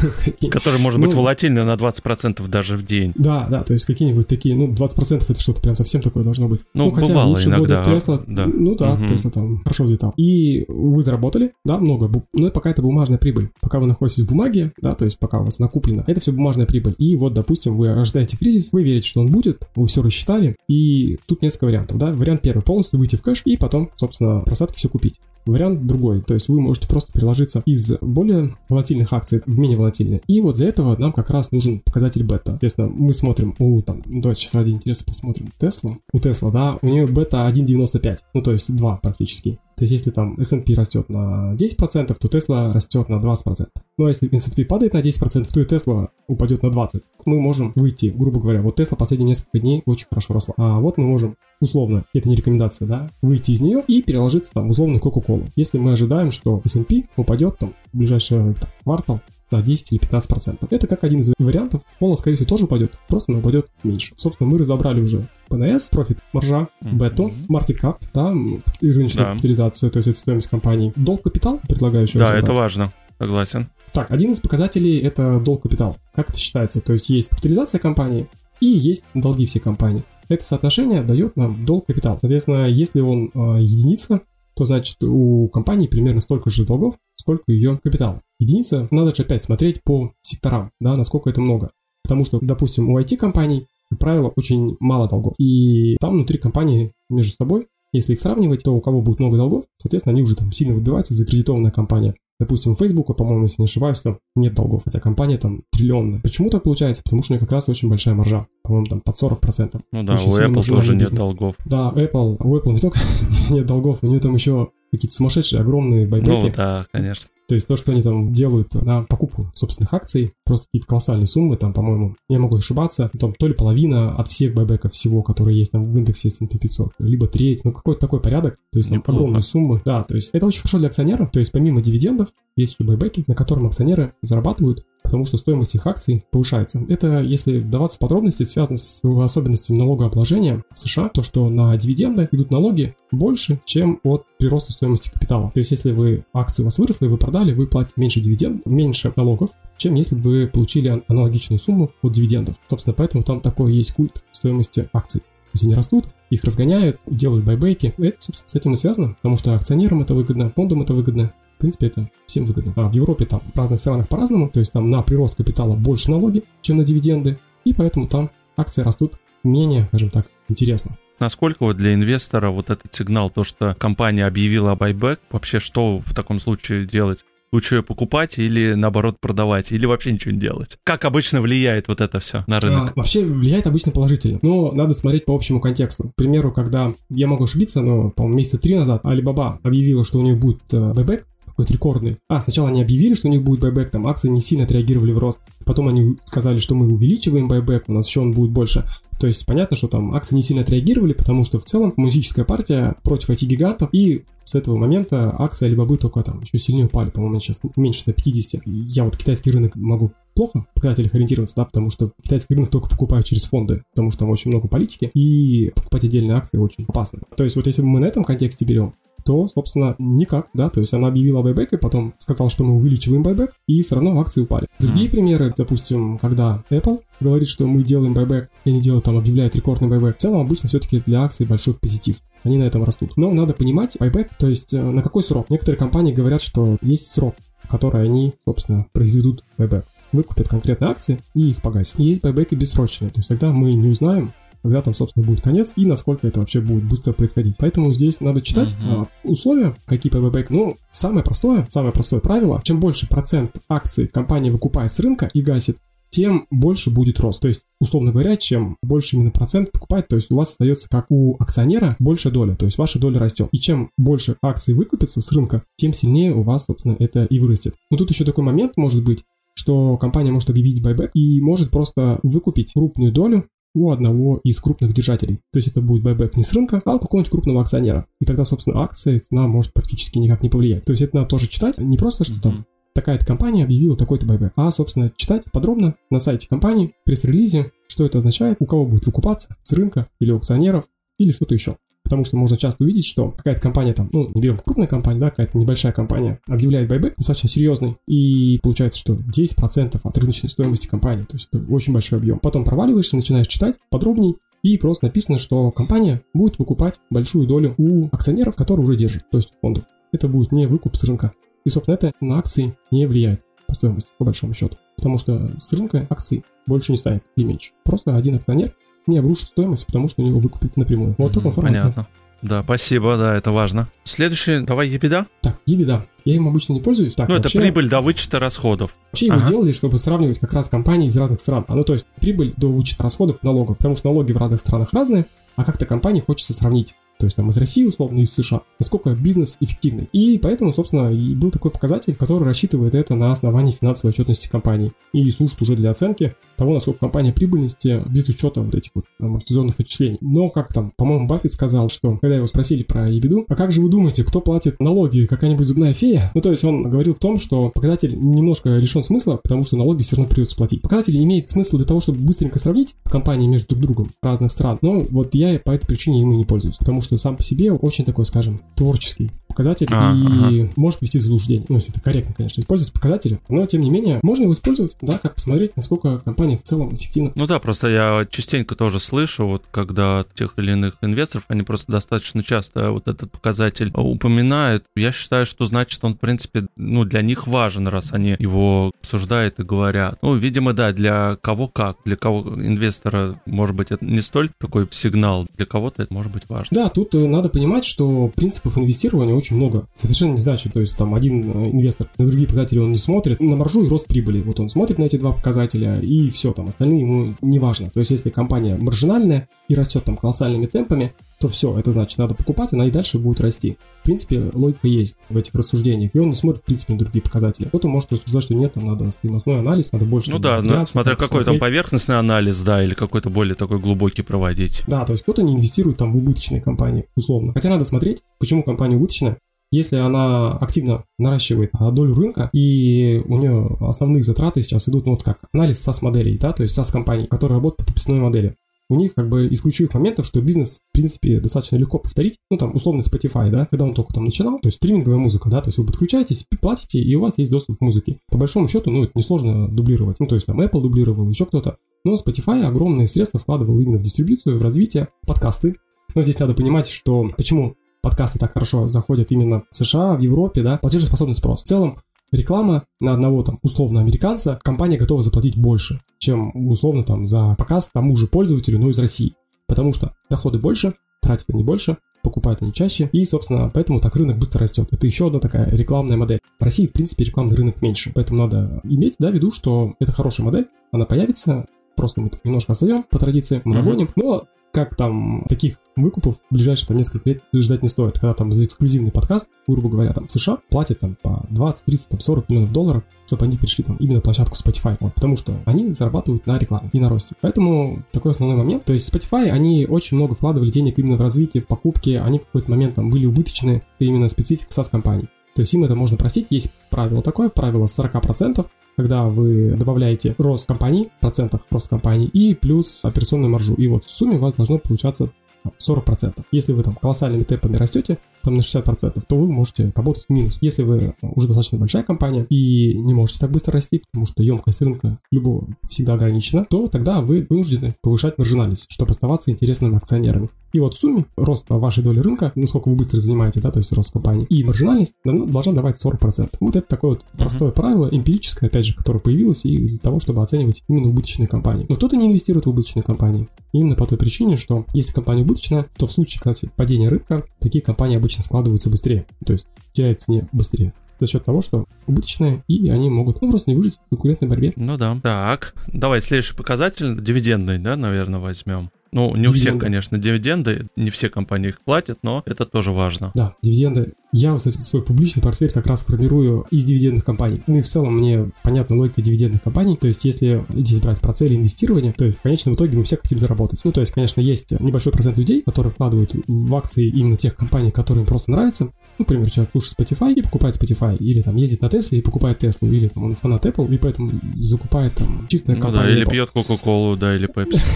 которые, 0.50 0.80
может 0.80 1.00
быть, 1.00 1.10
ну, 1.10 1.16
волатильны 1.16 1.64
на 1.64 1.74
20% 1.74 2.46
даже 2.48 2.76
в 2.76 2.84
день. 2.84 3.12
Да, 3.14 3.46
да, 3.48 3.62
то 3.62 3.72
есть 3.72 3.86
какие-нибудь 3.86 4.28
такие, 4.28 4.54
ну, 4.54 4.68
20% 4.68 5.24
это 5.28 5.40
что-то 5.40 5.62
прям 5.62 5.74
совсем 5.74 6.02
такое 6.02 6.22
должно 6.22 6.48
быть. 6.48 6.60
Ну, 6.74 6.90
бывало 6.90 7.36
иногда. 7.42 7.82
Tesla, 7.82 8.22
ну 8.26 8.74
да, 8.74 8.96
Tesla 8.96 9.30
там 9.30 9.62
хорошо 9.62 9.84
взлетал. 9.84 10.12
И 10.16 10.64
вы 10.68 11.02
заработали, 11.02 11.52
да, 11.64 11.78
много, 11.78 12.10
но 12.32 12.50
пока 12.50 12.70
это 12.70 12.82
бумажная 12.82 13.18
прибыль. 13.18 13.50
Пока 13.60 13.78
вы 13.78 13.86
находитесь 13.86 14.24
в 14.24 14.28
бумаге, 14.28 14.72
да, 14.80 14.94
то 14.94 15.04
есть 15.04 15.18
пока 15.18 15.40
у 15.40 15.44
вас 15.44 15.58
накоплено, 15.58 16.04
это 16.06 16.20
все 16.20 16.32
бумажная 16.32 16.66
прибыль. 16.66 16.94
И 16.98 17.16
вот, 17.16 17.34
допустим, 17.34 17.76
вы 17.76 17.88
ожидаете 17.88 18.36
кризис, 18.36 18.72
вы 18.72 18.82
верите, 18.82 19.08
что 19.08 19.20
он 19.20 19.28
будет, 19.28 19.68
вы 19.74 19.86
все 19.86 20.02
рассчитали, 20.02 20.56
и 20.68 21.18
тут 21.26 21.42
несколько 21.42 21.64
вариантов, 21.64 21.98
да, 21.98 22.09
Вариант 22.12 22.42
первый, 22.42 22.62
полностью 22.62 22.98
выйти 22.98 23.16
в 23.16 23.22
кэш 23.22 23.42
и 23.44 23.56
потом, 23.56 23.90
собственно, 23.96 24.40
просадки 24.40 24.76
все 24.76 24.88
купить. 24.88 25.20
Вариант 25.46 25.86
другой, 25.86 26.20
то 26.20 26.34
есть 26.34 26.48
вы 26.48 26.60
можете 26.60 26.86
просто 26.86 27.12
переложиться 27.12 27.62
из 27.64 27.92
более 28.02 28.54
волатильных 28.68 29.12
акций 29.12 29.40
в 29.46 29.58
менее 29.58 29.78
волатильные. 29.78 30.20
И 30.26 30.40
вот 30.40 30.56
для 30.56 30.68
этого 30.68 30.94
нам 30.96 31.12
как 31.12 31.30
раз 31.30 31.50
нужен 31.50 31.80
показатель 31.80 32.22
бета. 32.22 32.50
Соответственно, 32.50 32.88
мы 32.88 33.14
смотрим 33.14 33.54
у, 33.58 33.80
там, 33.80 34.02
давайте 34.06 34.42
сейчас 34.42 34.54
ради 34.54 34.70
интереса 34.70 35.04
посмотрим 35.04 35.48
Tesla. 35.58 35.96
У 36.12 36.18
Tesla, 36.18 36.52
да, 36.52 36.78
у 36.82 36.86
нее 36.86 37.06
бета 37.06 37.48
1.95, 37.48 38.18
ну 38.34 38.42
то 38.42 38.52
есть 38.52 38.74
2 38.74 38.96
практически. 38.98 39.58
То 39.80 39.84
есть 39.84 39.92
если 39.92 40.10
там 40.10 40.38
S&P 40.38 40.74
растет 40.74 41.08
на 41.08 41.54
10%, 41.54 42.14
то 42.14 42.28
Tesla 42.28 42.70
растет 42.70 43.08
на 43.08 43.14
20%. 43.14 43.66
Но 43.96 44.08
если 44.08 44.28
S&P 44.36 44.66
падает 44.66 44.92
на 44.92 44.98
10%, 44.98 45.48
то 45.50 45.60
и 45.60 45.64
Tesla 45.64 46.08
упадет 46.28 46.62
на 46.62 46.66
20%. 46.66 47.00
Мы 47.24 47.40
можем 47.40 47.72
выйти, 47.74 48.12
грубо 48.14 48.40
говоря, 48.40 48.60
вот 48.60 48.78
Tesla 48.78 48.94
последние 48.94 49.28
несколько 49.28 49.58
дней 49.58 49.82
очень 49.86 50.06
хорошо 50.10 50.34
росла. 50.34 50.52
А 50.58 50.80
вот 50.80 50.98
мы 50.98 51.06
можем 51.06 51.36
условно, 51.62 52.04
это 52.12 52.28
не 52.28 52.36
рекомендация, 52.36 52.86
да, 52.86 53.08
выйти 53.22 53.52
из 53.52 53.62
нее 53.62 53.80
и 53.88 54.02
переложиться 54.02 54.52
там 54.52 54.68
условно 54.68 54.98
Coca-Cola. 54.98 55.48
Если 55.56 55.78
мы 55.78 55.92
ожидаем, 55.92 56.30
что 56.30 56.60
S&P 56.62 57.04
упадет 57.16 57.56
там 57.56 57.72
в 57.90 57.96
ближайший 57.96 58.52
там, 58.52 58.68
квартал 58.84 59.20
на 59.50 59.62
10 59.62 59.92
или 59.92 59.98
15 59.98 60.28
процентов. 60.28 60.72
Это 60.72 60.86
как 60.86 61.04
один 61.04 61.20
из 61.20 61.32
вариантов. 61.38 61.82
Пола, 61.98 62.16
скорее 62.16 62.36
всего, 62.36 62.48
тоже 62.48 62.64
упадет, 62.64 62.92
просто 63.08 63.32
она 63.32 63.40
упадет 63.40 63.68
меньше. 63.82 64.12
Собственно, 64.16 64.48
мы 64.48 64.58
разобрали 64.58 65.00
уже 65.00 65.26
ПНС, 65.48 65.88
профит, 65.88 66.18
маржа, 66.32 66.68
бету, 66.82 67.32
кап, 67.80 68.02
да, 68.14 68.32
и 68.80 68.90
рыночную 68.90 69.26
да. 69.26 69.32
капитализацию, 69.32 69.90
то 69.90 69.98
есть 69.98 70.08
это 70.08 70.18
стоимость 70.18 70.48
компании. 70.48 70.92
Долг 70.96 71.22
капитал, 71.22 71.60
предлагаю 71.68 72.04
еще 72.04 72.18
Да, 72.18 72.26
разобрать. 72.26 72.44
это 72.44 72.52
важно, 72.52 72.92
согласен. 73.18 73.66
Так, 73.92 74.10
один 74.10 74.32
из 74.32 74.40
показателей 74.40 74.98
это 74.98 75.40
долг 75.40 75.62
капитал. 75.62 75.96
Как 76.14 76.30
это 76.30 76.38
считается? 76.38 76.80
То 76.80 76.92
есть 76.92 77.10
есть 77.10 77.30
капитализация 77.30 77.78
компании 77.80 78.28
и 78.60 78.66
есть 78.66 79.04
долги 79.14 79.46
всей 79.46 79.60
компании. 79.60 80.04
Это 80.28 80.44
соотношение 80.44 81.02
дает 81.02 81.36
нам 81.36 81.64
долг 81.64 81.86
капитал. 81.86 82.18
Соответственно, 82.20 82.68
если 82.68 83.00
он 83.00 83.30
э, 83.34 83.62
единица, 83.62 84.20
то 84.60 84.66
значит 84.66 85.02
у 85.02 85.48
компании 85.48 85.86
примерно 85.86 86.20
столько 86.20 86.50
же 86.50 86.66
долгов, 86.66 86.96
сколько 87.16 87.44
ее 87.46 87.80
капитал. 87.82 88.20
Единица, 88.38 88.86
надо 88.90 89.14
же 89.14 89.22
опять 89.22 89.42
смотреть 89.42 89.82
по 89.82 90.12
секторам, 90.20 90.70
да, 90.80 90.96
насколько 90.96 91.30
это 91.30 91.40
много. 91.40 91.70
Потому 92.02 92.26
что, 92.26 92.40
допустим, 92.42 92.90
у 92.90 93.00
IT-компаний, 93.00 93.68
как 93.88 93.98
правило, 93.98 94.30
очень 94.36 94.76
мало 94.78 95.08
долгов. 95.08 95.32
И 95.38 95.96
там 95.98 96.10
внутри 96.10 96.36
компании 96.36 96.92
между 97.08 97.32
собой, 97.36 97.68
если 97.94 98.12
их 98.12 98.20
сравнивать, 98.20 98.62
то 98.62 98.74
у 98.74 98.82
кого 98.82 99.00
будет 99.00 99.18
много 99.18 99.38
долгов, 99.38 99.64
соответственно, 99.78 100.12
они 100.12 100.20
уже 100.20 100.36
там 100.36 100.52
сильно 100.52 100.74
выбиваются 100.74 101.14
закредитованная 101.14 101.70
компания. 101.70 102.14
Допустим, 102.40 102.72
у 102.72 102.74
Facebook, 102.74 103.14
по-моему, 103.14 103.44
если 103.44 103.60
не 103.60 103.66
ошибаюсь, 103.66 104.00
там 104.00 104.18
нет 104.34 104.54
долгов, 104.54 104.82
хотя 104.84 104.98
компания 104.98 105.36
там 105.36 105.62
триллионная. 105.70 106.20
Почему 106.20 106.48
так 106.48 106.62
получается? 106.62 107.02
Потому 107.02 107.22
что 107.22 107.34
у 107.34 107.36
нее 107.36 107.40
как 107.40 107.52
раз 107.52 107.68
очень 107.68 107.90
большая 107.90 108.14
маржа. 108.14 108.46
По-моему, 108.62 108.86
там 108.86 109.02
под 109.02 109.14
40%. 109.14 109.78
Ну 109.92 110.02
да, 110.02 110.14
очень 110.14 110.30
у 110.30 110.38
Apple 110.38 110.66
тоже 110.66 110.96
нет 110.96 111.12
долгов. 111.12 111.56
Да, 111.66 111.92
Apple, 111.94 112.38
у 112.40 112.56
Apple 112.56 112.72
не 112.72 112.78
только 112.78 112.98
нет 113.50 113.66
долгов, 113.66 113.98
у 114.00 114.06
нее 114.06 114.20
там 114.20 114.34
еще 114.34 114.70
какие-то 114.90 115.14
сумасшедшие 115.14 115.60
огромные 115.60 116.08
байбеки. 116.08 116.30
Ну 116.30 116.52
да, 116.56 116.86
конечно. 116.90 117.30
То 117.50 117.56
есть 117.56 117.66
то, 117.66 117.74
что 117.74 117.90
они 117.90 118.00
там 118.00 118.32
делают 118.32 118.74
на 118.74 119.02
покупку 119.02 119.50
собственных 119.54 119.92
акций, 119.92 120.34
просто 120.44 120.66
какие-то 120.68 120.86
колоссальные 120.86 121.26
суммы, 121.26 121.56
там, 121.56 121.72
по-моему, 121.72 122.14
я 122.28 122.38
могу 122.38 122.54
ошибаться, 122.54 123.10
там 123.18 123.34
то 123.34 123.48
ли 123.48 123.54
половина 123.54 124.14
от 124.14 124.28
всех 124.28 124.54
байбеков 124.54 124.92
всего, 124.92 125.24
которые 125.24 125.58
есть 125.58 125.72
там 125.72 125.92
в 125.92 125.98
индексе 125.98 126.28
S&P 126.28 126.46
500, 126.46 126.92
либо 127.00 127.26
треть, 127.26 127.62
ну 127.64 127.72
какой-то 127.72 128.02
такой 128.02 128.20
порядок, 128.20 128.56
то 128.70 128.78
есть 128.78 128.90
там 128.90 129.02
огромные 129.04 129.42
суммы. 129.42 129.82
Да, 129.84 130.04
то 130.04 130.14
есть 130.14 130.30
это 130.32 130.46
очень 130.46 130.60
хорошо 130.60 130.78
для 130.78 130.86
акционеров, 130.86 131.32
то 131.32 131.40
есть 131.40 131.50
помимо 131.50 131.82
дивидендов 131.82 132.28
есть 132.54 132.76
еще 132.78 132.84
байбеки, 132.86 133.24
на 133.26 133.34
котором 133.34 133.66
акционеры 133.66 134.14
зарабатывают 134.22 134.86
потому 135.02 135.24
что 135.24 135.36
стоимость 135.36 135.74
их 135.74 135.86
акций 135.86 136.24
повышается. 136.30 136.84
Это, 136.88 137.20
если 137.20 137.58
вдаваться 137.58 137.96
в 137.96 138.00
подробности, 138.00 138.42
связано 138.42 138.76
с 138.76 139.02
особенностями 139.04 139.78
налогообложения 139.78 140.62
в 140.74 140.78
США, 140.78 141.08
то, 141.08 141.22
что 141.22 141.48
на 141.48 141.76
дивиденды 141.76 142.28
идут 142.32 142.50
налоги 142.50 142.96
больше, 143.10 143.60
чем 143.64 144.00
от 144.04 144.24
прироста 144.38 144.72
стоимости 144.72 145.10
капитала. 145.10 145.50
То 145.52 145.60
есть, 145.60 145.70
если 145.70 145.92
вы 145.92 146.24
акции 146.32 146.62
у 146.62 146.66
вас 146.66 146.78
выросли, 146.78 147.06
вы 147.06 147.16
продали, 147.16 147.52
вы 147.52 147.66
платите 147.66 147.94
меньше 148.00 148.20
дивидендов, 148.20 148.66
меньше 148.66 149.12
налогов, 149.16 149.50
чем 149.76 149.94
если 149.94 150.14
бы 150.14 150.22
вы 150.22 150.46
получили 150.46 151.02
аналогичную 151.08 151.58
сумму 151.58 151.90
от 152.02 152.12
дивидендов. 152.12 152.56
Собственно, 152.66 152.94
поэтому 152.94 153.24
там 153.24 153.40
такой 153.40 153.74
есть 153.74 153.92
культ 153.94 154.22
стоимости 154.30 154.88
акций. 154.92 155.20
То 155.20 155.54
есть 155.54 155.64
они 155.64 155.74
растут, 155.74 156.06
их 156.30 156.44
разгоняют, 156.44 157.00
делают 157.06 157.44
байбеки. 157.44 157.92
Это, 157.98 158.20
собственно, 158.20 158.48
с 158.48 158.54
этим 158.54 158.72
и 158.74 158.76
связано, 158.76 159.14
потому 159.14 159.36
что 159.36 159.54
акционерам 159.54 160.02
это 160.02 160.14
выгодно, 160.14 160.50
фондам 160.50 160.82
это 160.82 160.94
выгодно, 160.94 161.32
в 161.60 161.62
принципе, 161.62 161.88
это 161.88 162.08
всем 162.24 162.46
выгодно. 162.46 162.72
А 162.74 162.88
в 162.88 162.94
Европе 162.94 163.26
там 163.26 163.42
в 163.52 163.58
разных 163.58 163.80
странах 163.80 164.08
по-разному, 164.08 164.48
то 164.48 164.60
есть 164.60 164.72
там 164.72 164.88
на 164.88 165.02
прирост 165.02 165.36
капитала 165.36 165.74
больше 165.74 166.10
налоги, 166.10 166.42
чем 166.62 166.78
на 166.78 166.84
дивиденды, 166.86 167.38
и 167.66 167.74
поэтому 167.74 168.08
там 168.08 168.30
акции 168.56 168.80
растут 168.80 169.16
менее, 169.44 169.84
скажем 169.88 170.08
так, 170.08 170.26
интересно. 170.48 170.96
Насколько 171.18 171.64
вот 171.64 171.76
для 171.76 171.92
инвестора 171.92 172.48
вот 172.48 172.70
этот 172.70 172.94
сигнал, 172.94 173.28
то, 173.28 173.44
что 173.44 173.76
компания 173.78 174.24
объявила 174.24 174.74
байбек, 174.74 175.20
вообще 175.30 175.58
что 175.58 175.98
в 175.98 176.14
таком 176.14 176.40
случае 176.40 176.86
делать? 176.86 177.26
лучше 177.52 177.76
ее 177.76 177.82
покупать 177.82 178.38
или 178.38 178.74
наоборот 178.74 179.16
продавать, 179.20 179.72
или 179.72 179.86
вообще 179.86 180.12
ничего 180.12 180.32
не 180.32 180.38
делать? 180.38 180.78
Как 180.84 181.04
обычно 181.04 181.40
влияет 181.40 181.88
вот 181.88 182.00
это 182.00 182.20
все 182.20 182.44
на 182.46 182.60
рынок? 182.60 182.90
А, 182.90 182.92
вообще 182.94 183.24
влияет 183.24 183.66
обычно 183.66 183.92
положительно, 183.92 184.38
но 184.42 184.72
надо 184.72 184.94
смотреть 184.94 185.24
по 185.24 185.34
общему 185.34 185.60
контексту. 185.60 186.10
К 186.10 186.14
примеру, 186.14 186.52
когда, 186.52 186.92
я 187.08 187.26
могу 187.26 187.44
ошибиться, 187.44 187.80
но, 187.80 188.10
по-моему, 188.10 188.38
месяца 188.38 188.58
три 188.58 188.76
назад 188.76 189.04
Alibaba 189.04 189.58
объявила, 189.62 190.04
что 190.04 190.18
у 190.18 190.22
нее 190.22 190.36
будет 190.36 190.62
э, 190.72 190.92
байбек, 190.92 191.26
какой-то 191.60 191.72
рекордный. 191.72 192.16
А, 192.28 192.40
сначала 192.40 192.68
они 192.68 192.82
объявили, 192.82 193.14
что 193.14 193.28
у 193.28 193.30
них 193.30 193.42
будет 193.42 193.60
байбек, 193.60 193.90
там 193.90 194.06
акции 194.06 194.28
не 194.28 194.40
сильно 194.40 194.64
отреагировали 194.64 195.12
в 195.12 195.18
рост. 195.18 195.40
Потом 195.64 195.88
они 195.88 196.16
сказали, 196.24 196.58
что 196.58 196.74
мы 196.74 196.86
увеличиваем 196.86 197.48
байбек, 197.48 197.84
у 197.88 197.92
нас 197.92 198.06
еще 198.06 198.20
он 198.20 198.32
будет 198.32 198.50
больше. 198.50 198.84
То 199.20 199.26
есть 199.26 199.44
понятно, 199.44 199.76
что 199.76 199.86
там 199.86 200.14
акции 200.14 200.34
не 200.34 200.40
сильно 200.40 200.62
отреагировали, 200.62 201.12
потому 201.12 201.44
что 201.44 201.58
в 201.58 201.64
целом 201.64 201.92
коммунистическая 201.92 202.44
партия 202.44 202.96
против 203.02 203.28
IT-гигантов, 203.28 203.90
и 203.92 204.24
с 204.44 204.54
этого 204.54 204.76
момента 204.76 205.34
акции 205.38 205.68
Alibaba 205.68 205.96
только 205.96 206.22
там 206.22 206.40
еще 206.40 206.58
сильнее 206.58 206.86
упали, 206.86 207.10
по-моему, 207.10 207.38
сейчас 207.38 207.60
меньше 207.76 208.00
150. 208.00 208.62
Я 208.64 209.04
вот 209.04 209.18
китайский 209.18 209.50
рынок 209.50 209.76
могу 209.76 210.12
плохо 210.34 210.64
в 210.70 210.74
показателях 210.74 211.14
ориентироваться, 211.14 211.56
да, 211.56 211.66
потому 211.66 211.90
что 211.90 212.12
китайский 212.22 212.54
рынок 212.54 212.70
только 212.70 212.88
покупают 212.88 213.26
через 213.26 213.44
фонды, 213.44 213.82
потому 213.90 214.10
что 214.10 214.20
там 214.20 214.30
очень 214.30 214.50
много 214.50 214.68
политики, 214.68 215.10
и 215.12 215.70
покупать 215.74 216.04
отдельные 216.04 216.36
акции 216.36 216.56
очень 216.56 216.84
опасно. 216.88 217.20
То 217.36 217.44
есть 217.44 217.56
вот 217.56 217.66
если 217.66 217.82
мы 217.82 218.00
на 218.00 218.06
этом 218.06 218.24
контексте 218.24 218.64
берем, 218.64 218.94
то, 219.24 219.48
собственно, 219.48 219.94
никак, 219.98 220.48
да, 220.54 220.70
то 220.70 220.80
есть 220.80 220.92
она 220.94 221.08
объявила 221.08 221.42
байбек, 221.42 221.72
и 221.72 221.76
потом 221.76 222.14
сказала, 222.18 222.50
что 222.50 222.64
мы 222.64 222.76
увеличиваем 222.76 223.22
байбек, 223.22 223.52
и 223.66 223.80
все 223.80 223.96
равно 223.96 224.20
акции 224.20 224.42
упали. 224.42 224.68
Другие 224.78 225.08
mm. 225.08 225.10
примеры, 225.10 225.54
допустим, 225.56 226.18
когда 226.18 226.62
Apple 226.70 227.00
говорит, 227.20 227.48
что 227.48 227.66
мы 227.66 227.82
делаем 227.82 228.14
байбек, 228.14 228.50
и 228.64 228.70
они 228.70 228.80
делают 228.80 229.04
там, 229.04 229.18
объявляют 229.18 229.56
рекордный 229.56 229.88
байбек, 229.88 230.16
в 230.16 230.20
целом 230.20 230.40
обычно 230.40 230.68
все-таки 230.68 231.02
для 231.04 231.22
акций 231.22 231.46
большой 231.46 231.74
позитив. 231.74 232.16
Они 232.42 232.56
на 232.56 232.64
этом 232.64 232.84
растут. 232.84 233.16
Но 233.16 233.30
надо 233.32 233.52
понимать, 233.52 233.96
байбек, 234.00 234.30
то 234.38 234.48
есть 234.48 234.72
э, 234.72 234.82
на 234.82 235.02
какой 235.02 235.22
срок? 235.22 235.50
Некоторые 235.50 235.78
компании 235.78 236.14
говорят, 236.14 236.40
что 236.40 236.78
есть 236.80 237.08
срок, 237.08 237.34
в 237.62 237.68
который 237.68 238.02
они, 238.02 238.34
собственно, 238.46 238.86
произведут 238.92 239.44
байбек 239.58 239.84
выкупят 240.12 240.48
конкретные 240.48 240.90
акции 240.90 241.20
и 241.34 241.50
их 241.50 241.62
погасят. 241.62 241.98
Есть 241.98 242.22
байбеки 242.22 242.54
бессрочные, 242.54 243.10
то 243.10 243.20
есть 243.20 243.28
тогда 243.28 243.52
мы 243.52 243.70
не 243.72 243.88
узнаем, 243.88 244.32
когда 244.62 244.82
там, 244.82 244.94
собственно, 244.94 245.24
будет 245.26 245.42
конец 245.42 245.72
и 245.76 245.86
насколько 245.86 246.26
это 246.26 246.40
вообще 246.40 246.60
будет 246.60 246.84
быстро 246.84 247.12
происходить. 247.12 247.56
Поэтому 247.58 247.92
здесь 247.92 248.20
надо 248.20 248.42
читать 248.42 248.74
uh-huh. 248.80 249.08
условия, 249.24 249.74
какие 249.86 250.12
PBBack. 250.12 250.46
Ну, 250.50 250.76
самое 250.92 251.24
простое, 251.24 251.66
самое 251.68 251.92
простое 251.92 252.20
правило, 252.20 252.60
чем 252.64 252.80
больше 252.80 253.08
процент 253.08 253.52
акций 253.68 254.06
компания 254.06 254.50
выкупает 254.50 254.90
с 254.90 254.98
рынка 254.98 255.28
и 255.32 255.42
гасит, 255.42 255.78
тем 256.10 256.46
больше 256.50 256.90
будет 256.90 257.20
рост. 257.20 257.40
То 257.40 257.48
есть, 257.48 257.64
условно 257.80 258.12
говоря, 258.12 258.36
чем 258.36 258.76
больше 258.82 259.16
именно 259.16 259.30
процент 259.30 259.72
покупает, 259.72 260.08
то 260.08 260.16
есть 260.16 260.30
у 260.30 260.36
вас 260.36 260.50
остается 260.50 260.88
как 260.88 261.06
у 261.08 261.36
акционера 261.38 261.94
большая 261.98 262.32
доля, 262.32 262.56
то 262.56 262.66
есть 262.66 262.78
ваша 262.78 262.98
доля 262.98 263.18
растет. 263.18 263.48
И 263.52 263.58
чем 263.58 263.90
больше 263.96 264.36
акций 264.42 264.74
выкупится 264.74 265.20
с 265.20 265.32
рынка, 265.32 265.62
тем 265.76 265.92
сильнее 265.92 266.34
у 266.34 266.42
вас, 266.42 266.66
собственно, 266.66 266.96
это 266.98 267.24
и 267.24 267.38
вырастет. 267.38 267.74
Но 267.90 267.96
тут 267.96 268.10
еще 268.10 268.24
такой 268.24 268.44
момент 268.44 268.76
может 268.76 269.04
быть, 269.04 269.24
что 269.54 269.96
компания 269.96 270.32
может 270.32 270.50
объявить 270.50 270.82
байбек 270.82 271.10
и 271.14 271.40
может 271.40 271.70
просто 271.70 272.18
выкупить 272.22 272.72
крупную 272.72 273.12
долю 273.12 273.46
у 273.74 273.90
одного 273.90 274.40
из 274.42 274.60
крупных 274.60 274.92
держателей. 274.92 275.40
То 275.52 275.58
есть 275.58 275.68
это 275.68 275.80
будет 275.80 276.02
байбек 276.02 276.36
не 276.36 276.42
с 276.42 276.52
рынка, 276.52 276.80
а 276.84 276.96
у 276.96 276.98
какого-нибудь 276.98 277.30
крупного 277.30 277.62
акционера. 277.62 278.06
И 278.20 278.24
тогда, 278.24 278.44
собственно, 278.44 278.82
акция 278.82 279.20
цена 279.20 279.46
может 279.46 279.72
практически 279.72 280.18
никак 280.18 280.42
не 280.42 280.48
повлиять. 280.48 280.84
То 280.84 280.92
есть 280.92 281.02
это 281.02 281.16
надо 281.16 281.28
тоже 281.28 281.48
читать, 281.48 281.78
не 281.78 281.96
просто, 281.96 282.24
что 282.24 282.40
там 282.40 282.66
такая-то 282.94 283.24
компания 283.24 283.64
объявила 283.64 283.96
такой-то 283.96 284.26
байбек, 284.26 284.52
а, 284.56 284.70
собственно, 284.70 285.12
читать 285.16 285.44
подробно 285.52 285.94
на 286.10 286.18
сайте 286.18 286.48
компании, 286.48 286.94
пресс-релизе, 287.04 287.72
что 287.86 288.04
это 288.04 288.18
означает, 288.18 288.56
у 288.60 288.66
кого 288.66 288.84
будет 288.84 289.06
выкупаться, 289.06 289.56
с 289.62 289.72
рынка 289.72 290.08
или 290.20 290.32
у 290.32 290.36
акционеров, 290.36 290.84
или 291.18 291.30
что-то 291.30 291.54
еще. 291.54 291.76
Потому 292.10 292.24
что 292.24 292.36
можно 292.36 292.56
часто 292.56 292.82
увидеть, 292.82 293.06
что 293.06 293.30
какая-то 293.30 293.60
компания 293.60 293.94
там, 293.94 294.10
ну, 294.12 294.28
не 294.34 294.40
берем 294.40 294.58
крупная 294.58 294.88
компания, 294.88 295.20
да, 295.20 295.30
какая-то 295.30 295.56
небольшая 295.56 295.92
компания, 295.92 296.40
объявляет 296.48 296.88
байбек 296.88 297.14
достаточно 297.16 297.48
серьезный, 297.48 297.98
и 298.08 298.58
получается, 298.64 298.98
что 298.98 299.14
10% 299.14 300.00
от 300.02 300.18
рыночной 300.18 300.50
стоимости 300.50 300.88
компании, 300.88 301.22
то 301.22 301.36
есть 301.36 301.46
это 301.52 301.72
очень 301.72 301.92
большой 301.92 302.18
объем. 302.18 302.40
Потом 302.40 302.64
проваливаешься, 302.64 303.14
начинаешь 303.14 303.46
читать 303.46 303.76
подробней, 303.90 304.38
и 304.64 304.76
просто 304.76 305.04
написано, 305.04 305.38
что 305.38 305.70
компания 305.70 306.22
будет 306.34 306.58
выкупать 306.58 306.98
большую 307.10 307.46
долю 307.46 307.76
у 307.78 308.08
акционеров, 308.10 308.56
которые 308.56 308.84
уже 308.84 308.96
держат, 308.96 309.22
то 309.30 309.36
есть 309.38 309.54
фондов. 309.60 309.84
Это 310.10 310.26
будет 310.26 310.50
не 310.50 310.66
выкуп 310.66 310.96
с 310.96 311.04
рынка. 311.04 311.30
И, 311.64 311.70
собственно, 311.70 311.94
это 311.94 312.10
на 312.20 312.40
акции 312.40 312.76
не 312.90 313.06
влияет 313.06 313.40
по 313.68 313.74
стоимости, 313.74 314.10
по 314.18 314.24
большому 314.24 314.52
счету. 314.52 314.76
Потому 314.96 315.16
что 315.18 315.54
с 315.58 315.72
рынка 315.72 316.08
акций 316.10 316.44
больше 316.66 316.90
не 316.90 316.98
станет 316.98 317.22
и 317.36 317.44
меньше. 317.44 317.70
Просто 317.84 318.16
один 318.16 318.34
акционер 318.34 318.74
не 319.06 319.18
обрушит 319.18 319.48
стоимость, 319.48 319.86
потому 319.86 320.08
что 320.08 320.22
у 320.22 320.26
него 320.26 320.40
выкупить 320.40 320.76
напрямую. 320.76 321.14
Вот 321.18 321.32
такая 321.32 321.50
информация. 321.50 321.82
Понятно. 321.82 322.06
Да, 322.42 322.62
спасибо, 322.62 323.18
да, 323.18 323.36
это 323.36 323.52
важно. 323.52 323.88
Следующий, 324.04 324.60
давай 324.60 324.88
ебеда. 324.88 325.26
Так, 325.42 325.58
ебеда. 325.66 326.06
Я 326.24 326.36
им 326.36 326.48
обычно 326.48 326.72
не 326.72 326.80
пользуюсь. 326.80 327.14
Так, 327.14 327.28
ну, 327.28 327.36
вообще, 327.36 327.58
это 327.58 327.60
прибыль 327.60 327.88
до 327.88 328.00
вычета 328.00 328.38
расходов. 328.38 328.96
Вообще 329.12 329.26
ага. 329.26 329.40
его 329.40 329.48
делали, 329.48 329.72
чтобы 329.72 329.98
сравнивать 329.98 330.38
как 330.38 330.52
раз 330.54 330.68
компании 330.68 331.08
из 331.08 331.16
разных 331.16 331.40
стран. 331.40 331.64
А 331.68 331.74
ну, 331.74 331.84
то 331.84 331.92
есть 331.92 332.06
прибыль 332.18 332.54
до 332.56 332.68
вычета 332.68 333.02
расходов 333.02 333.42
налогов, 333.42 333.76
потому 333.76 333.96
что 333.96 334.08
налоги 334.08 334.32
в 334.32 334.38
разных 334.38 334.60
странах 334.60 334.94
разные, 334.94 335.26
а 335.56 335.64
как-то 335.64 335.84
компании 335.84 336.20
хочется 336.20 336.54
сравнить 336.54 336.94
то 337.20 337.26
есть 337.26 337.36
там 337.36 337.50
из 337.50 337.56
России, 337.58 337.84
условно, 337.84 338.20
из 338.20 338.32
США, 338.32 338.62
насколько 338.78 339.10
бизнес 339.10 339.58
эффективный. 339.60 340.08
И 340.12 340.38
поэтому, 340.38 340.72
собственно, 340.72 341.12
и 341.12 341.34
был 341.34 341.50
такой 341.50 341.70
показатель, 341.70 342.14
который 342.14 342.44
рассчитывает 342.44 342.94
это 342.94 343.14
на 343.14 343.30
основании 343.30 343.72
финансовой 343.72 344.12
отчетности 344.12 344.48
компании 344.48 344.92
и 345.12 345.30
служит 345.30 345.60
уже 345.60 345.76
для 345.76 345.90
оценки 345.90 346.32
того, 346.56 346.74
насколько 346.74 347.00
компания 347.00 347.32
прибыльности 347.32 348.02
без 348.08 348.28
учета 348.28 348.62
вот 348.62 348.74
этих 348.74 348.90
вот 348.94 349.04
амортизационных 349.18 349.78
отчислений. 349.78 350.18
Но, 350.20 350.48
как 350.48 350.72
там, 350.72 350.90
по-моему, 350.96 351.26
Баффет 351.26 351.52
сказал, 351.52 351.88
что 351.90 352.16
когда 352.16 352.36
его 352.36 352.46
спросили 352.46 352.82
про 352.82 353.08
ебеду, 353.08 353.44
а 353.48 353.54
как 353.54 353.70
же 353.70 353.82
вы 353.82 353.90
думаете, 353.90 354.24
кто 354.24 354.40
платит 354.40 354.80
налоги, 354.80 355.26
какая-нибудь 355.26 355.66
зубная 355.66 355.92
фея? 355.92 356.30
Ну, 356.34 356.40
то 356.40 356.50
есть 356.50 356.64
он 356.64 356.88
говорил 356.88 357.14
в 357.14 357.18
том, 357.18 357.36
что 357.36 357.70
показатель 357.74 358.14
немножко 358.18 358.70
лишен 358.70 359.02
смысла, 359.02 359.38
потому 359.42 359.64
что 359.64 359.76
налоги 359.76 360.02
все 360.02 360.16
равно 360.16 360.30
придется 360.30 360.56
платить. 360.56 360.82
Показатель 360.82 361.16
имеет 361.22 361.50
смысл 361.50 361.76
для 361.76 361.86
того, 361.86 362.00
чтобы 362.00 362.20
быстренько 362.20 362.58
сравнить 362.58 362.94
компании 363.04 363.46
между 363.46 363.68
друг 363.68 363.80
другом 363.80 364.10
разных 364.22 364.50
стран, 364.50 364.78
но 364.80 365.00
вот 365.10 365.34
я 365.34 365.58
по 365.58 365.72
этой 365.72 365.86
причине 365.86 366.20
ему 366.20 366.34
не 366.34 366.44
пользуюсь, 366.44 366.76
потому 366.76 367.02
что 367.02 367.09
что 367.10 367.16
сам 367.16 367.36
по 367.36 367.42
себе 367.42 367.72
очень 367.72 368.04
такой, 368.04 368.24
скажем, 368.24 368.62
творческий 368.76 369.32
показатель 369.50 369.86
а, 369.90 370.14
и 370.50 370.62
ага. 370.62 370.72
может 370.76 371.00
вести 371.02 371.18
в 371.18 371.22
заблуждение. 371.22 371.66
Ну, 371.68 371.76
если 371.76 371.92
это 371.92 372.00
корректно, 372.00 372.34
конечно, 372.34 372.60
использовать 372.60 372.92
показатели. 372.92 373.40
Но, 373.48 373.66
тем 373.66 373.82
не 373.82 373.90
менее, 373.90 374.20
можно 374.22 374.44
его 374.44 374.52
использовать, 374.52 374.96
да, 375.00 375.18
как 375.18 375.34
посмотреть, 375.34 375.76
насколько 375.76 376.18
компания 376.18 376.56
в 376.56 376.62
целом 376.62 376.94
эффективна. 376.94 377.32
Ну 377.34 377.46
да, 377.46 377.58
просто 377.58 377.88
я 377.88 378.26
частенько 378.30 378.74
тоже 378.74 379.00
слышу, 379.00 379.46
вот 379.46 379.64
когда 379.70 380.24
тех 380.34 380.54
или 380.56 380.72
иных 380.72 380.96
инвесторов, 381.02 381.44
они 381.48 381.62
просто 381.62 381.92
достаточно 381.92 382.42
часто 382.42 382.90
вот 382.92 383.08
этот 383.08 383.30
показатель 383.30 383.90
упоминают. 383.94 384.84
Я 384.96 385.12
считаю, 385.12 385.46
что 385.46 385.66
значит 385.66 386.02
он, 386.04 386.14
в 386.14 386.18
принципе, 386.18 386.66
ну, 386.76 387.04
для 387.04 387.22
них 387.22 387.46
важен, 387.46 387.88
раз 387.88 388.12
они 388.12 388.36
его 388.38 388.92
обсуждают 389.00 389.58
и 389.58 389.62
говорят. 389.62 390.18
Ну, 390.22 390.34
видимо, 390.34 390.72
да, 390.72 390.92
для 390.92 391.36
кого 391.42 391.68
как. 391.68 391.98
Для 392.04 392.16
кого 392.16 392.54
инвестора, 392.56 393.40
может 393.46 393.76
быть, 393.76 393.90
это 393.90 394.04
не 394.04 394.20
столь 394.20 394.50
такой 394.58 394.88
сигнал, 394.90 395.46
для 395.56 395.66
кого-то 395.66 396.02
это 396.02 396.12
может 396.12 396.32
быть 396.32 396.44
важно. 396.48 396.68
Да, 396.74 396.88
тут 396.88 397.14
э, 397.14 397.26
надо 397.26 397.48
понимать, 397.48 397.84
что 397.84 398.30
принципов 398.34 398.78
инвестирования 398.78 399.34
очень 399.40 399.56
много. 399.56 399.88
Совершенно 399.94 400.32
не 400.32 400.38
значит, 400.38 400.72
то 400.72 400.80
есть 400.80 400.96
там 400.96 401.14
один 401.14 401.50
э, 401.50 401.70
инвестор 401.70 402.08
на 402.18 402.26
другие 402.26 402.46
показатели 402.46 402.78
он 402.78 402.92
не 402.92 402.96
смотрит, 402.96 403.40
на 403.40 403.56
маржу 403.56 403.84
и 403.84 403.88
рост 403.88 404.06
прибыли. 404.06 404.42
Вот 404.42 404.60
он 404.60 404.68
смотрит 404.68 404.98
на 404.98 405.04
эти 405.04 405.16
два 405.16 405.32
показателя 405.32 405.98
и 406.00 406.30
все, 406.30 406.52
там 406.52 406.68
остальные 406.68 407.00
ему 407.00 407.34
не 407.42 407.58
важно. 407.58 407.90
То 407.90 408.00
есть 408.00 408.10
если 408.10 408.30
компания 408.30 408.76
маржинальная 408.80 409.48
и 409.68 409.74
растет 409.74 410.04
там 410.04 410.16
колоссальными 410.16 410.66
темпами, 410.66 411.12
то 411.40 411.48
все, 411.48 411.76
это 411.78 411.90
значит, 411.90 412.18
надо 412.18 412.34
покупать, 412.34 412.72
она 412.74 412.86
и 412.86 412.90
дальше 412.90 413.18
будет 413.18 413.40
расти. 413.40 413.78
В 414.00 414.04
принципе, 414.04 414.50
логика 414.52 414.86
есть 414.86 415.16
в 415.30 415.36
этих 415.38 415.54
рассуждениях, 415.54 416.14
и 416.14 416.18
он 416.18 416.34
смотрит, 416.34 416.62
в 416.62 416.66
принципе, 416.66 416.92
на 416.92 416.98
другие 416.98 417.22
показатели. 417.22 417.66
Кто-то 417.66 417.88
может 417.88 418.12
рассуждать, 418.12 418.44
что 418.44 418.54
нет, 418.54 418.74
там 418.74 418.84
надо 418.84 419.10
стоимостной 419.10 419.58
анализ, 419.58 419.90
надо 419.90 420.04
больше... 420.04 420.30
Ну 420.30 420.38
да, 420.38 420.60
да, 420.60 420.84
смотря 420.84 421.16
какой 421.16 421.44
там 421.44 421.58
поверхностный 421.58 422.18
анализ, 422.18 422.62
да, 422.62 422.84
или 422.84 422.92
какой-то 422.92 423.30
более 423.30 423.54
такой 423.54 423.78
глубокий 423.78 424.22
проводить. 424.22 424.82
Да, 424.86 425.06
то 425.06 425.12
есть 425.12 425.22
кто-то 425.22 425.42
не 425.42 425.54
инвестирует 425.54 425.96
там 425.96 426.12
в 426.12 426.16
убыточные 426.18 426.60
компании, 426.60 427.06
условно. 427.16 427.54
Хотя 427.54 427.70
надо 427.70 427.84
смотреть, 427.84 428.22
почему 428.38 428.62
компания 428.62 428.96
убыточная, 428.96 429.38
если 429.72 429.96
она 429.96 430.58
активно 430.58 431.04
наращивает 431.18 431.70
долю 431.92 432.12
рынка, 432.12 432.50
и 432.52 433.22
у 433.24 433.38
нее 433.38 433.78
основные 433.80 434.22
затраты 434.22 434.60
сейчас 434.60 434.88
идут, 434.88 435.06
ну 435.06 435.12
вот 435.12 435.22
как, 435.22 435.38
анализ 435.52 435.86
SaaS-моделей, 435.88 436.36
да, 436.36 436.52
то 436.52 436.64
есть 436.64 436.78
SaaS-компаний, 436.78 437.28
которые 437.28 437.56
работают 437.56 437.78
по 437.78 437.84
подписной 437.86 438.18
модели 438.18 438.56
у 438.90 438.96
них 438.96 439.14
как 439.14 439.28
бы 439.28 439.46
из 439.46 439.60
ключевых 439.62 439.94
моментов, 439.94 440.26
что 440.26 440.40
бизнес, 440.40 440.80
в 440.90 440.92
принципе, 440.92 441.40
достаточно 441.40 441.76
легко 441.76 441.98
повторить. 441.98 442.38
Ну, 442.50 442.58
там, 442.58 442.74
условно, 442.74 443.00
Spotify, 443.00 443.50
да, 443.50 443.66
когда 443.66 443.84
он 443.84 443.94
только 443.94 444.12
там 444.12 444.24
начинал, 444.24 444.58
то 444.58 444.66
есть 444.66 444.76
стриминговая 444.76 445.18
музыка, 445.18 445.48
да, 445.48 445.60
то 445.60 445.68
есть 445.68 445.78
вы 445.78 445.86
подключаетесь, 445.86 446.44
платите, 446.60 447.00
и 447.00 447.14
у 447.14 447.20
вас 447.20 447.38
есть 447.38 447.50
доступ 447.50 447.78
к 447.78 447.80
музыке. 447.80 448.18
По 448.30 448.36
большому 448.36 448.68
счету, 448.68 448.90
ну, 448.90 449.04
это 449.04 449.12
несложно 449.14 449.68
дублировать. 449.68 450.20
Ну, 450.20 450.26
то 450.26 450.34
есть 450.34 450.46
там 450.46 450.60
Apple 450.60 450.82
дублировал, 450.82 451.28
еще 451.28 451.46
кто-то. 451.46 451.76
Но 452.04 452.14
Spotify 452.14 452.62
огромные 452.62 453.06
средства 453.06 453.38
вкладывал 453.38 453.78
именно 453.80 453.98
в 453.98 454.02
дистрибьюцию, 454.02 454.58
в 454.58 454.62
развитие, 454.62 455.08
подкасты. 455.26 455.76
Но 456.14 456.22
здесь 456.22 456.38
надо 456.38 456.54
понимать, 456.54 456.88
что 456.88 457.30
почему 457.36 457.76
подкасты 458.02 458.38
так 458.38 458.52
хорошо 458.52 458.88
заходят 458.88 459.30
именно 459.30 459.64
в 459.70 459.76
США, 459.76 460.16
в 460.16 460.20
Европе, 460.20 460.62
да, 460.62 460.78
платежеспособный 460.78 461.34
спрос. 461.34 461.62
В 461.62 461.66
целом, 461.66 462.00
реклама 462.32 462.84
на 463.00 463.14
одного 463.14 463.42
там 463.42 463.58
условно 463.62 464.00
американца, 464.00 464.58
компания 464.62 464.96
готова 464.96 465.22
заплатить 465.22 465.56
больше, 465.56 466.00
чем 466.18 466.52
условно 466.68 467.02
там 467.02 467.26
за 467.26 467.54
показ 467.56 467.90
тому 467.92 468.16
же 468.16 468.26
пользователю, 468.26 468.78
но 468.78 468.90
из 468.90 468.98
России. 468.98 469.34
Потому 469.66 469.92
что 469.92 470.14
доходы 470.28 470.58
больше, 470.58 470.92
тратят 471.22 471.46
они 471.50 471.62
больше, 471.62 471.98
покупают 472.22 472.62
они 472.62 472.72
чаще, 472.72 473.08
и, 473.12 473.24
собственно, 473.24 473.70
поэтому 473.72 474.00
так 474.00 474.14
рынок 474.16 474.38
быстро 474.38 474.60
растет. 474.60 474.88
Это 474.90 475.06
еще 475.06 475.28
одна 475.28 475.40
такая 475.40 475.70
рекламная 475.70 476.16
модель. 476.16 476.40
В 476.58 476.64
России, 476.64 476.86
в 476.86 476.92
принципе, 476.92 477.24
рекламный 477.24 477.56
рынок 477.56 477.80
меньше, 477.80 478.12
поэтому 478.14 478.40
надо 478.40 478.80
иметь, 478.84 479.16
да, 479.18 479.30
в 479.30 479.34
виду, 479.34 479.52
что 479.52 479.94
это 479.98 480.12
хорошая 480.12 480.44
модель, 480.44 480.66
она 480.92 481.06
появится, 481.06 481.66
просто 481.96 482.20
мы 482.20 482.28
так 482.28 482.44
немножко 482.44 482.72
оставим 482.72 483.04
по 483.04 483.18
традиции, 483.18 483.62
мы 483.64 483.76
нагоним, 483.76 484.10
но 484.16 484.44
как 484.72 484.94
там 484.96 485.44
таких 485.48 485.78
выкупов 485.96 486.36
в 486.36 486.54
ближайшие 486.54 486.88
там 486.88 486.96
несколько 486.96 487.28
лет 487.28 487.42
ждать 487.54 487.82
не 487.82 487.88
стоит. 487.88 488.18
Когда 488.18 488.34
там 488.34 488.52
за 488.52 488.64
эксклюзивный 488.64 489.10
подкаст, 489.10 489.48
грубо 489.66 489.88
говоря, 489.88 490.12
там 490.12 490.28
США 490.28 490.58
платят 490.68 491.00
там 491.00 491.16
по 491.20 491.44
20, 491.50 491.84
30, 491.84 492.08
там 492.08 492.20
40 492.20 492.48
миллионов 492.48 492.72
долларов, 492.72 493.02
чтобы 493.26 493.44
они 493.44 493.56
пришли 493.56 493.84
там 493.84 493.96
именно 493.96 494.20
площадку 494.20 494.54
Spotify. 494.54 494.96
Вот, 495.00 495.14
потому 495.14 495.36
что 495.36 495.54
они 495.66 495.92
зарабатывают 495.92 496.46
на 496.46 496.58
рекламе 496.58 496.90
и 496.92 497.00
на 497.00 497.08
росте. 497.08 497.34
Поэтому 497.40 498.02
такой 498.12 498.32
основной 498.32 498.56
момент. 498.56 498.84
То 498.84 498.92
есть 498.92 499.12
Spotify, 499.12 499.48
они 499.48 499.86
очень 499.86 500.16
много 500.16 500.34
вкладывали 500.34 500.70
денег 500.70 500.98
именно 500.98 501.16
в 501.16 501.20
развитие, 501.20 501.62
в 501.62 501.66
покупки, 501.66 502.10
они 502.10 502.38
в 502.38 502.46
какой-то 502.46 502.70
момент 502.70 502.94
там 502.94 503.10
были 503.10 503.26
убыточные, 503.26 503.82
это 503.96 504.04
именно 504.04 504.28
специфика 504.28 504.70
SaaS-компаний. 504.70 505.28
То 505.54 505.62
есть 505.62 505.72
им 505.74 505.84
это 505.84 505.94
можно 505.94 506.16
простить. 506.16 506.46
Есть 506.50 506.72
правило 506.90 507.22
такое, 507.22 507.48
правило 507.48 507.84
40%, 507.84 508.66
когда 508.96 509.24
вы 509.24 509.76
добавляете 509.76 510.34
рост 510.38 510.66
компании, 510.66 511.10
процентах 511.20 511.66
рост 511.70 511.88
компании 511.88 512.28
и 512.28 512.54
плюс 512.54 513.04
операционную 513.04 513.50
маржу. 513.50 513.74
И 513.74 513.86
вот 513.88 514.04
в 514.04 514.10
сумме 514.10 514.36
у 514.36 514.40
вас 514.40 514.54
должно 514.54 514.78
получаться 514.78 515.30
40%. 515.78 516.42
Если 516.52 516.72
вы 516.72 516.82
там 516.82 516.94
колоссальными 516.94 517.42
темпами 517.42 517.76
растете, 517.76 518.18
там 518.42 518.54
на 518.54 518.60
60%, 518.60 519.22
то 519.26 519.36
вы 519.36 519.46
можете 519.46 519.92
работать 519.94 520.24
в 520.26 520.32
минус. 520.32 520.58
Если 520.60 520.82
вы 520.82 521.14
уже 521.22 521.46
достаточно 521.46 521.78
большая 521.78 522.02
компания 522.02 522.46
и 522.48 522.98
не 522.98 523.12
можете 523.12 523.40
так 523.40 523.50
быстро 523.50 523.72
расти, 523.72 524.02
потому 524.10 524.26
что 524.26 524.42
емкость 524.42 524.80
рынка 524.80 525.18
любого 525.30 525.68
всегда 525.88 526.14
ограничена, 526.14 526.64
то 526.68 526.86
тогда 526.88 527.20
вы 527.20 527.46
вынуждены 527.48 527.94
повышать 528.02 528.38
маржинальность, 528.38 528.86
чтобы 528.88 529.10
оставаться 529.10 529.50
интересными 529.50 529.96
акционерами. 529.96 530.48
И 530.72 530.80
вот 530.80 530.94
в 530.94 530.98
сумме 530.98 531.26
рост 531.36 531.68
вашей 531.68 532.02
доли 532.02 532.20
рынка, 532.20 532.52
насколько 532.54 532.88
вы 532.88 532.96
быстро 532.96 533.20
занимаете, 533.20 533.60
да, 533.60 533.70
то 533.70 533.78
есть 533.78 533.92
рост 533.92 534.12
компании, 534.12 534.46
и 534.48 534.64
маржинальность 534.64 535.14
должна 535.24 535.72
давать 535.72 536.02
40%. 536.02 536.50
Вот 536.60 536.76
это 536.76 536.86
такое 536.86 537.12
вот 537.12 537.26
простое 537.32 537.70
uh-huh. 537.70 537.74
правило, 537.74 538.08
эмпирическое, 538.10 538.68
опять 538.68 538.86
же, 538.86 538.94
которое 538.94 539.18
появилось 539.18 539.64
и 539.64 539.76
для 539.76 539.98
того, 539.98 540.20
чтобы 540.20 540.42
оценивать 540.42 540.82
именно 540.88 541.08
убыточные 541.08 541.48
компании. 541.48 541.86
Но 541.88 541.96
кто-то 541.96 542.16
не 542.16 542.28
инвестирует 542.28 542.66
в 542.66 542.70
убыточные 542.70 543.02
компании. 543.02 543.48
Именно 543.72 543.96
по 543.96 544.06
той 544.06 544.18
причине, 544.18 544.56
что 544.56 544.84
если 544.92 545.12
компания 545.12 545.42
убыточная, 545.42 545.86
то 545.96 546.06
в 546.06 546.12
случае, 546.12 546.38
кстати, 546.38 546.70
падения 546.76 547.08
рынка, 547.08 547.44
такие 547.58 547.82
компании 547.82 548.16
обычно 548.16 548.42
складываются 548.42 548.90
быстрее. 548.90 549.26
То 549.44 549.52
есть 549.52 549.68
теряется 549.92 550.30
не 550.30 550.48
быстрее 550.52 550.92
за 551.20 551.26
счет 551.26 551.44
того, 551.44 551.60
что 551.60 551.84
убыточные, 552.06 552.64
и 552.66 552.88
они 552.88 553.10
могут 553.10 553.42
ну, 553.42 553.50
просто 553.50 553.70
не 553.70 553.76
выжить 553.76 553.98
в 554.06 554.08
конкурентной 554.10 554.48
борьбе. 554.48 554.72
Ну 554.76 554.96
да. 554.96 555.18
Так, 555.22 555.74
давай 555.92 556.22
следующий 556.22 556.54
показатель, 556.54 557.20
дивидендный, 557.20 557.78
да, 557.78 557.96
наверное, 557.96 558.40
возьмем. 558.40 558.90
Ну, 559.12 559.34
не 559.36 559.46
дивиденды. 559.46 559.50
у 559.50 559.52
всех, 559.52 559.78
конечно, 559.78 560.18
дивиденды, 560.18 560.86
не 560.96 561.10
все 561.10 561.28
компании 561.28 561.68
их 561.68 561.80
платят, 561.80 562.18
но 562.22 562.42
это 562.46 562.64
тоже 562.64 562.92
важно. 562.92 563.32
Да, 563.34 563.54
дивиденды. 563.62 564.14
Я, 564.32 564.54
кстати, 564.54 564.78
свой 564.78 565.02
публичный 565.02 565.42
портфель 565.42 565.72
как 565.72 565.86
раз 565.86 566.04
формирую 566.04 566.66
из 566.70 566.84
дивидендных 566.84 567.24
компаний. 567.24 567.62
Ну 567.66 567.78
и 567.78 567.82
в 567.82 567.86
целом 567.86 568.18
мне 568.18 568.50
понятна 568.62 568.96
логика 568.96 569.20
дивидендных 569.22 569.62
компаний. 569.62 569.96
То 569.96 570.06
есть, 570.06 570.24
если 570.24 570.64
здесь 570.70 571.00
брать 571.00 571.20
про 571.20 571.32
цели 571.32 571.56
инвестирования, 571.56 572.12
то 572.12 572.24
есть 572.24 572.38
в 572.38 572.42
конечном 572.42 572.76
итоге 572.76 572.96
мы 572.96 573.02
все 573.02 573.16
хотим 573.16 573.40
заработать. 573.40 573.80
Ну, 573.84 573.90
то 573.90 574.00
есть, 574.00 574.12
конечно, 574.12 574.40
есть 574.40 574.70
небольшой 574.78 575.12
процент 575.12 575.36
людей, 575.36 575.62
которые 575.62 575.90
вкладывают 575.90 576.32
в 576.46 576.74
акции 576.76 577.08
именно 577.08 577.36
тех 577.36 577.56
компаний, 577.56 577.90
которые 577.90 578.22
им 578.22 578.26
просто 578.26 578.52
нравятся. 578.52 578.84
Ну, 578.84 578.92
например, 579.18 579.50
человек 579.50 579.72
слушает 579.72 579.98
Spotify 579.98 580.32
и 580.32 580.42
покупает 580.42 580.80
Spotify, 580.80 581.16
или 581.16 581.42
там 581.42 581.56
ездит 581.56 581.82
на 581.82 581.88
Тесле 581.88 582.18
и 582.18 582.22
покупает 582.22 582.58
Теслу, 582.60 582.88
или 582.88 583.08
там 583.08 583.24
он 583.24 583.34
фанат 583.34 583.66
Apple 583.66 583.92
и 583.92 583.98
поэтому 583.98 584.30
закупает 584.56 585.14
там 585.14 585.46
чистая 585.48 585.76
ну, 585.76 585.82
компания. 585.82 586.06
Да, 586.06 586.12
или 586.12 586.26
Apple. 586.26 586.30
пьет 586.30 586.50
Кока-Колу, 586.50 587.16
да, 587.16 587.34
или 587.34 587.48
Pepsi. 587.48 587.80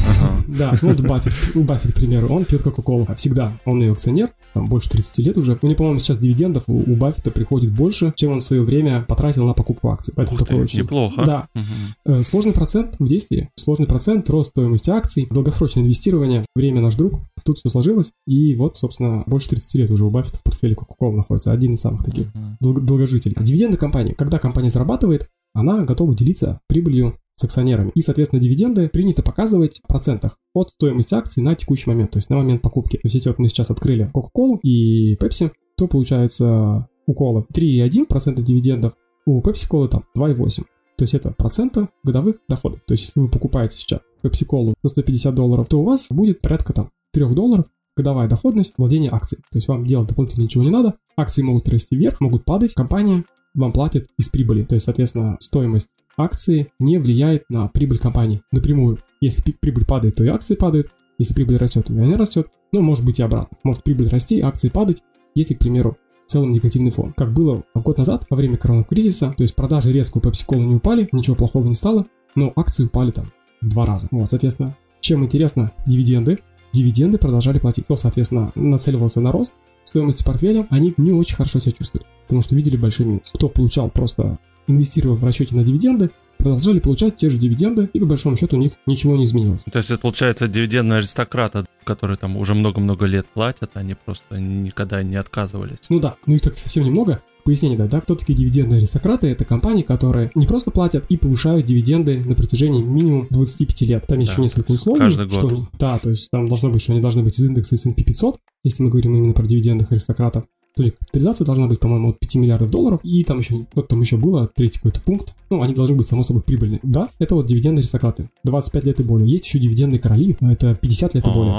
Да, 0.47 0.73
ну 0.83 0.95
Баффет, 1.07 1.33
ну, 1.55 1.63
Баффет, 1.63 1.93
к 1.93 1.97
примеру, 1.97 2.29
он 2.29 2.45
пьет 2.45 2.63
Кока-Колу. 2.63 3.07
Всегда. 3.17 3.53
Он 3.65 3.81
ее 3.81 3.93
акционер, 3.93 4.31
там 4.53 4.67
больше 4.67 4.91
30 4.91 5.19
лет 5.19 5.37
уже. 5.37 5.59
У 5.61 5.67
него, 5.67 5.77
по-моему, 5.77 5.99
сейчас 5.99 6.19
дивидендов 6.19 6.65
у, 6.67 6.79
у 6.79 6.97
Баффета 6.97 7.31
приходит 7.31 7.73
больше, 7.73 8.13
чем 8.17 8.33
он 8.33 8.41
в 8.41 8.43
свое 8.43 8.63
время 8.63 9.05
потратил 9.09 9.47
на 9.47 9.55
покупку 9.55 9.91
акций. 9.91 10.13
Поэтому 10.17 10.37
Ух 10.37 10.47
такой 10.47 10.57
ты, 10.57 10.63
очень... 10.63 10.79
Неплохо. 10.81 11.25
Да. 11.25 11.49
Угу. 11.55 12.23
Сложный 12.23 12.53
процент 12.53 12.97
в 12.99 13.07
действии. 13.07 13.51
Сложный 13.57 13.87
процент, 13.87 14.29
рост 14.31 14.51
стоимости 14.51 14.91
акций, 14.91 15.27
долгосрочное 15.31 15.83
инвестирование. 15.83 16.45
Время 16.55 16.81
наш 16.81 16.97
друг. 16.97 17.21
Тут 17.45 17.59
все 17.59 17.69
сложилось. 17.69 18.13
И 18.27 18.55
вот, 18.55 18.77
собственно, 18.77 19.25
больше 19.27 19.51
30 19.51 19.75
лет 19.75 19.91
уже 19.91 20.05
у 20.05 20.11
Баффета 20.11 20.39
в 20.39 20.43
портфеле 20.43 20.75
Кока-Кола 20.75 21.17
находится. 21.17 21.53
Один 21.53 21.75
из 21.75 21.81
самых 21.81 22.05
таких 22.05 22.29
угу. 22.61 22.81
долгожителей. 22.81 23.37
Дивиденды 23.41 23.77
компании. 23.77 24.13
Когда 24.13 24.39
компания 24.39 24.69
зарабатывает, 24.69 25.29
она 25.55 25.85
готова 25.85 26.15
делиться 26.15 26.61
прибылью 26.69 27.17
с 27.37 27.45
акционерами. 27.45 27.91
И, 27.95 28.01
соответственно, 28.01 28.41
дивиденды 28.41 28.89
принято 28.89 29.23
показывать 29.23 29.81
в 29.83 29.89
процентах 29.89 30.39
от 30.55 30.71
стоимости 30.71 31.15
акций 31.15 31.43
на 31.43 31.55
текущий 31.55 31.91
момент, 31.91 32.13
то 32.13 32.19
есть 32.19 32.31
на 32.31 32.37
момент 32.37 32.63
покупки. 32.63 32.97
То 32.97 33.05
есть 33.05 33.15
если 33.15 33.31
вот 33.31 33.39
мы 33.39 33.49
сейчас 33.49 33.71
открыли 33.71 34.11
Coca-Cola 34.15 34.59
и 34.63 35.17
Pepsi, 35.17 35.51
то 35.77 35.89
получается 35.89 36.89
у 37.07 37.13
Cola 37.13 37.45
3,1% 37.53 38.43
дивидендов, 38.43 38.95
у 39.27 39.41
Pepsi-Cola 39.41 39.89
там 39.89 40.05
2,8%. 40.17 40.65
То 40.97 41.03
есть 41.03 41.15
это 41.15 41.33
процента 41.33 41.89
годовых 42.05 42.37
доходов. 42.49 42.81
То 42.87 42.93
есть 42.93 43.05
если 43.05 43.21
вы 43.21 43.29
покупаете 43.29 43.75
сейчас 43.75 44.01
Pepsi-Cola 44.23 44.75
за 44.83 44.89
150 44.91 45.35
долларов, 45.35 45.67
то 45.69 45.81
у 45.81 45.85
вас 45.85 46.07
будет 46.11 46.41
порядка 46.41 46.73
там 46.73 46.91
3 47.13 47.35
долларов 47.35 47.67
годовая 47.97 48.29
доходность 48.29 48.75
владения 48.77 49.11
акцией. 49.11 49.43
То 49.51 49.57
есть 49.57 49.69
вам 49.69 49.85
делать 49.85 50.09
дополнительно 50.09 50.45
ничего 50.45 50.65
не 50.65 50.71
надо. 50.71 50.95
Акции 51.17 51.43
могут 51.43 51.69
расти 51.69 51.97
вверх, 51.97 52.21
могут 52.21 52.45
падать. 52.45 52.75
Компания 52.75 53.25
вам 53.55 53.73
платит 53.73 54.09
из 54.19 54.29
прибыли. 54.29 54.65
То 54.65 54.75
есть, 54.75 54.85
соответственно, 54.85 55.37
стоимость 55.41 55.89
акции 56.17 56.73
не 56.79 56.99
влияет 56.99 57.45
на 57.49 57.69
прибыль 57.69 57.99
компании 57.99 58.43
напрямую. 58.53 58.99
Если 59.21 59.53
прибыль 59.53 59.85
падает, 59.85 60.17
то 60.17 60.25
и 60.25 60.29
акции 60.29 60.55
падают. 60.55 60.89
Если 61.19 61.35
прибыль 61.35 61.57
растет, 61.57 61.87
то 61.87 61.95
и 61.95 61.99
она 61.99 62.17
растет. 62.17 62.49
Но 62.73 62.81
может 62.81 63.05
быть 63.05 63.21
и 63.21 63.23
обратно. 63.23 63.57
Может 63.63 63.85
прибыль 63.85 64.09
расти, 64.09 64.41
акции 64.41 64.69
падать, 64.69 65.03
если, 65.35 65.55
к 65.55 65.59
примеру, 65.59 65.97
в 66.27 66.31
целом 66.31 66.53
негативный 66.53 66.91
фон. 66.91 67.13
Как 67.17 67.33
было 67.33 67.65
год 67.75 67.99
назад, 67.99 68.27
во 68.31 68.37
время 68.37 68.57
коронавируса, 68.57 69.35
то 69.37 69.43
есть 69.43 69.55
продажи 69.55 69.93
резко 69.93 70.19
у 70.19 70.21
Pepsi-Cola 70.21 70.65
не 70.65 70.75
упали, 70.75 71.09
ничего 71.13 71.37
плохого 71.37 71.67
не 71.67 71.75
стало, 71.75 72.07
но 72.35 72.53
акции 72.57 72.85
упали 72.85 73.11
там 73.11 73.33
два 73.61 73.87
раза. 73.87 74.09
Вот, 74.11 74.29
соответственно, 74.29 74.77
чем 75.01 75.25
интересно 75.25 75.73
дивиденды, 75.87 76.39
дивиденды 76.73 77.19
продолжали 77.19 77.59
платить. 77.59 77.85
Кто, 77.85 77.97
соответственно, 77.97 78.53
нацеливался 78.55 79.21
на 79.21 79.33
рост 79.33 79.55
стоимости 79.85 80.25
портфеля, 80.25 80.67
они 80.71 80.95
не 80.97 81.13
очень 81.13 81.37
хорошо 81.37 81.61
себя 81.61 81.73
чувствовали, 81.73 82.07
потому 82.23 82.41
что 82.43 82.57
видели 82.57 82.77
большой 82.77 83.07
минус. 83.07 83.33
Кто 83.35 83.49
получал 83.49 83.91
просто 83.91 84.39
инвестировав 84.67 85.21
в 85.21 85.25
расчете 85.25 85.55
на 85.55 85.65
дивиденды, 85.65 86.11
продолжали 86.39 86.79
получать 86.79 87.17
те 87.17 87.31
же 87.31 87.39
дивиденды, 87.39 87.89
и 87.93 87.99
по 87.99 88.07
большому 88.07 88.37
счету 88.37 88.57
у 88.57 88.61
них 88.61 88.73
ничего 88.87 89.17
не 89.17 89.25
изменилось. 89.25 89.65
То 89.65 89.79
есть 89.79 89.91
это 89.91 89.99
получается 89.99 90.47
дивидендные 90.47 90.99
аристократы, 90.99 91.65
которые 91.85 92.19
там 92.19 92.37
уже 92.37 92.55
много-много 92.55 93.07
лет 93.07 93.27
платят, 93.33 93.71
они 93.75 93.95
просто 93.95 94.39
никогда 94.39 95.03
не 95.03 95.17
отказывались. 95.17 95.87
Ну 95.89 96.01
да, 96.01 96.17
ну 96.27 96.35
их 96.35 96.43
так 96.43 96.57
совсем 96.57 96.85
немного. 96.85 97.23
Пояснение 97.45 97.77
дать, 97.77 97.91
да, 97.91 98.01
кто 98.01 98.15
такие 98.15 98.39
дивидендные 98.39 98.79
аристократы? 98.79 99.27
Это 99.27 99.45
компании, 99.45 99.83
которые 99.83 100.31
не 100.35 100.47
просто 100.47 100.71
платят 100.71 101.05
и 101.11 101.19
повышают 101.19 101.67
дивиденды 101.67 102.23
на 102.25 102.35
протяжении 102.35 102.83
минимум 102.83 103.27
25 103.31 103.81
лет. 103.83 104.07
Там 104.07 104.19
да, 104.19 104.31
еще 104.31 104.41
несколько 104.41 104.73
условий. 104.73 104.99
Каждый 104.99 105.27
год. 105.27 105.51
Что, 105.51 105.69
да, 105.79 105.99
то 105.99 106.11
есть 106.11 106.31
там 106.31 106.49
должно 106.49 106.71
быть, 106.71 106.83
что 106.83 106.93
они 106.93 107.03
должны 107.03 107.23
быть 107.23 107.39
из 107.39 107.45
индекса 107.45 107.75
S&P 107.75 108.03
500, 108.03 108.39
если 108.63 108.83
мы 108.83 108.89
говорим 108.89 109.15
именно 109.15 109.35
про 109.35 109.47
дивидендных 109.47 109.93
аристократов 109.93 110.45
то 110.77 110.83
ли 110.83 110.91
капитализация 110.91 111.45
должна 111.45 111.67
быть, 111.67 111.81
по-моему, 111.81 112.11
от 112.11 112.19
5 112.19 112.35
миллиардов 112.37 112.71
долларов, 112.71 113.01
и 113.03 113.23
там 113.25 113.39
еще, 113.39 113.65
вот 113.75 113.89
там 113.89 114.01
еще 114.01 114.17
было, 114.17 114.51
третий 114.55 114.79
какой-то 114.79 115.01
пункт, 115.01 115.35
ну, 115.51 115.63
они 115.63 115.75
должны 115.75 115.95
быть, 115.95 116.07
само 116.07 116.23
собой, 116.23 116.43
прибыльные. 116.43 116.81
Да, 116.83 117.09
это 117.19 117.35
вот 117.37 117.47
дивиденды 117.47 117.81
аристократы, 117.81 118.29
25 118.45 118.85
лет 118.85 119.01
и 119.01 119.03
более. 119.03 119.31
Есть 119.31 119.47
еще 119.47 119.59
дивидендные 119.59 119.99
короли, 120.01 120.37
это 120.41 120.75
50 120.75 121.15
лет 121.15 121.27
и 121.27 121.31
более. 121.31 121.53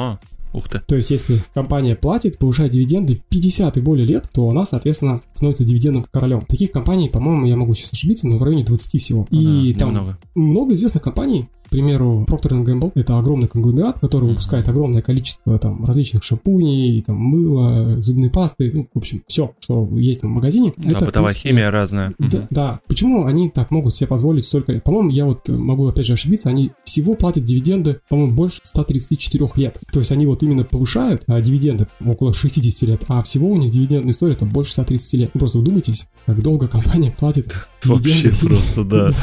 Ух 0.56 0.70
ты. 0.70 0.80
То 0.80 0.96
есть, 0.96 1.12
если 1.12 1.40
компания 1.54 1.96
платит, 1.96 2.38
повышает 2.38 2.72
дивиденды 2.72 3.22
50 3.30 3.78
и 3.78 3.82
более 3.82 4.06
лет, 4.06 4.30
то 4.34 4.50
она, 4.50 4.64
соответственно, 4.66 5.22
становится 5.34 5.66
дивидендным 5.66 6.06
королем. 6.10 6.42
Таких 6.48 6.72
компаний, 6.72 7.10
по-моему, 7.10 7.46
я 7.46 7.58
могу 7.58 7.74
сейчас 7.74 7.92
ошибиться, 7.92 8.28
но 8.28 8.38
в 8.38 8.44
районе 8.44 8.64
20 8.64 9.02
всего. 9.02 9.28
Ну, 9.30 9.42
и 9.42 9.74
да, 9.74 9.80
там 9.80 9.90
немного. 9.90 10.18
много 10.34 10.74
известных 10.74 11.04
компаний, 11.04 11.50
к 11.66 11.70
примеру, 11.70 12.26
Procter 12.30 12.64
Gamble— 12.64 12.92
это 12.96 13.18
огромный 13.18 13.48
конгломерат, 13.48 14.00
который 14.00 14.30
выпускает 14.30 14.70
огромное 14.70 15.02
количество 15.02 15.58
там 15.58 15.84
различных 15.84 16.24
шампуней, 16.24 17.02
там 17.02 17.18
мыла, 17.18 18.00
зубной 18.02 18.30
пасты, 18.30 18.72
ну, 18.72 18.88
в 18.94 18.98
общем, 18.98 19.24
все, 19.28 19.54
что 19.60 19.90
есть 19.98 20.22
там 20.22 20.32
в 20.32 20.36
магазине. 20.36 20.74
Да, 20.78 20.98
это, 20.98 21.06
бытовая 21.06 21.34
принципе, 21.34 21.50
химия 21.50 21.72
разная. 21.72 22.14
Да, 22.20 22.38
угу. 22.38 22.48
да. 22.52 22.80
Почему 22.88 23.26
они 23.26 23.50
так 23.50 23.72
могут 23.72 23.96
себе 23.96 24.08
позволить 24.08 24.46
столько 24.46 24.80
По-моему, 24.80 25.10
я 25.10 25.26
вот 25.26 25.50
могу 25.50 25.88
опять 25.88 26.06
же 26.06 26.14
ошибиться, 26.14 26.50
они 26.50 26.72
всего 26.84 27.16
платят 27.16 27.44
дивиденды, 27.44 28.00
по-моему, 28.10 28.34
больше 28.34 28.60
134 28.64 29.50
лет. 29.56 29.80
То 29.92 30.00
есть 30.00 30.12
они 30.12 30.28
вот 30.28 30.44
именно 30.46 30.64
повышают 30.64 31.24
а, 31.28 31.42
дивиденды 31.42 31.88
около 32.06 32.34
60 32.34 32.90
лет, 32.90 33.04
а 33.08 33.22
всего 33.22 33.50
у 33.50 33.58
них 33.58 33.72
дивидендная 33.72 34.12
история 34.12 34.36
там 34.36 34.50
больше 34.50 34.72
130 34.72 35.14
лет. 35.14 35.32
Вы 35.34 35.40
просто 35.40 35.60
вдумайтесь, 35.60 36.08
как 36.26 36.42
долго 36.42 36.68
компания 36.68 37.12
платит 37.12 37.68
Вообще 37.84 38.32
просто, 38.32 38.84
да. 38.86 39.14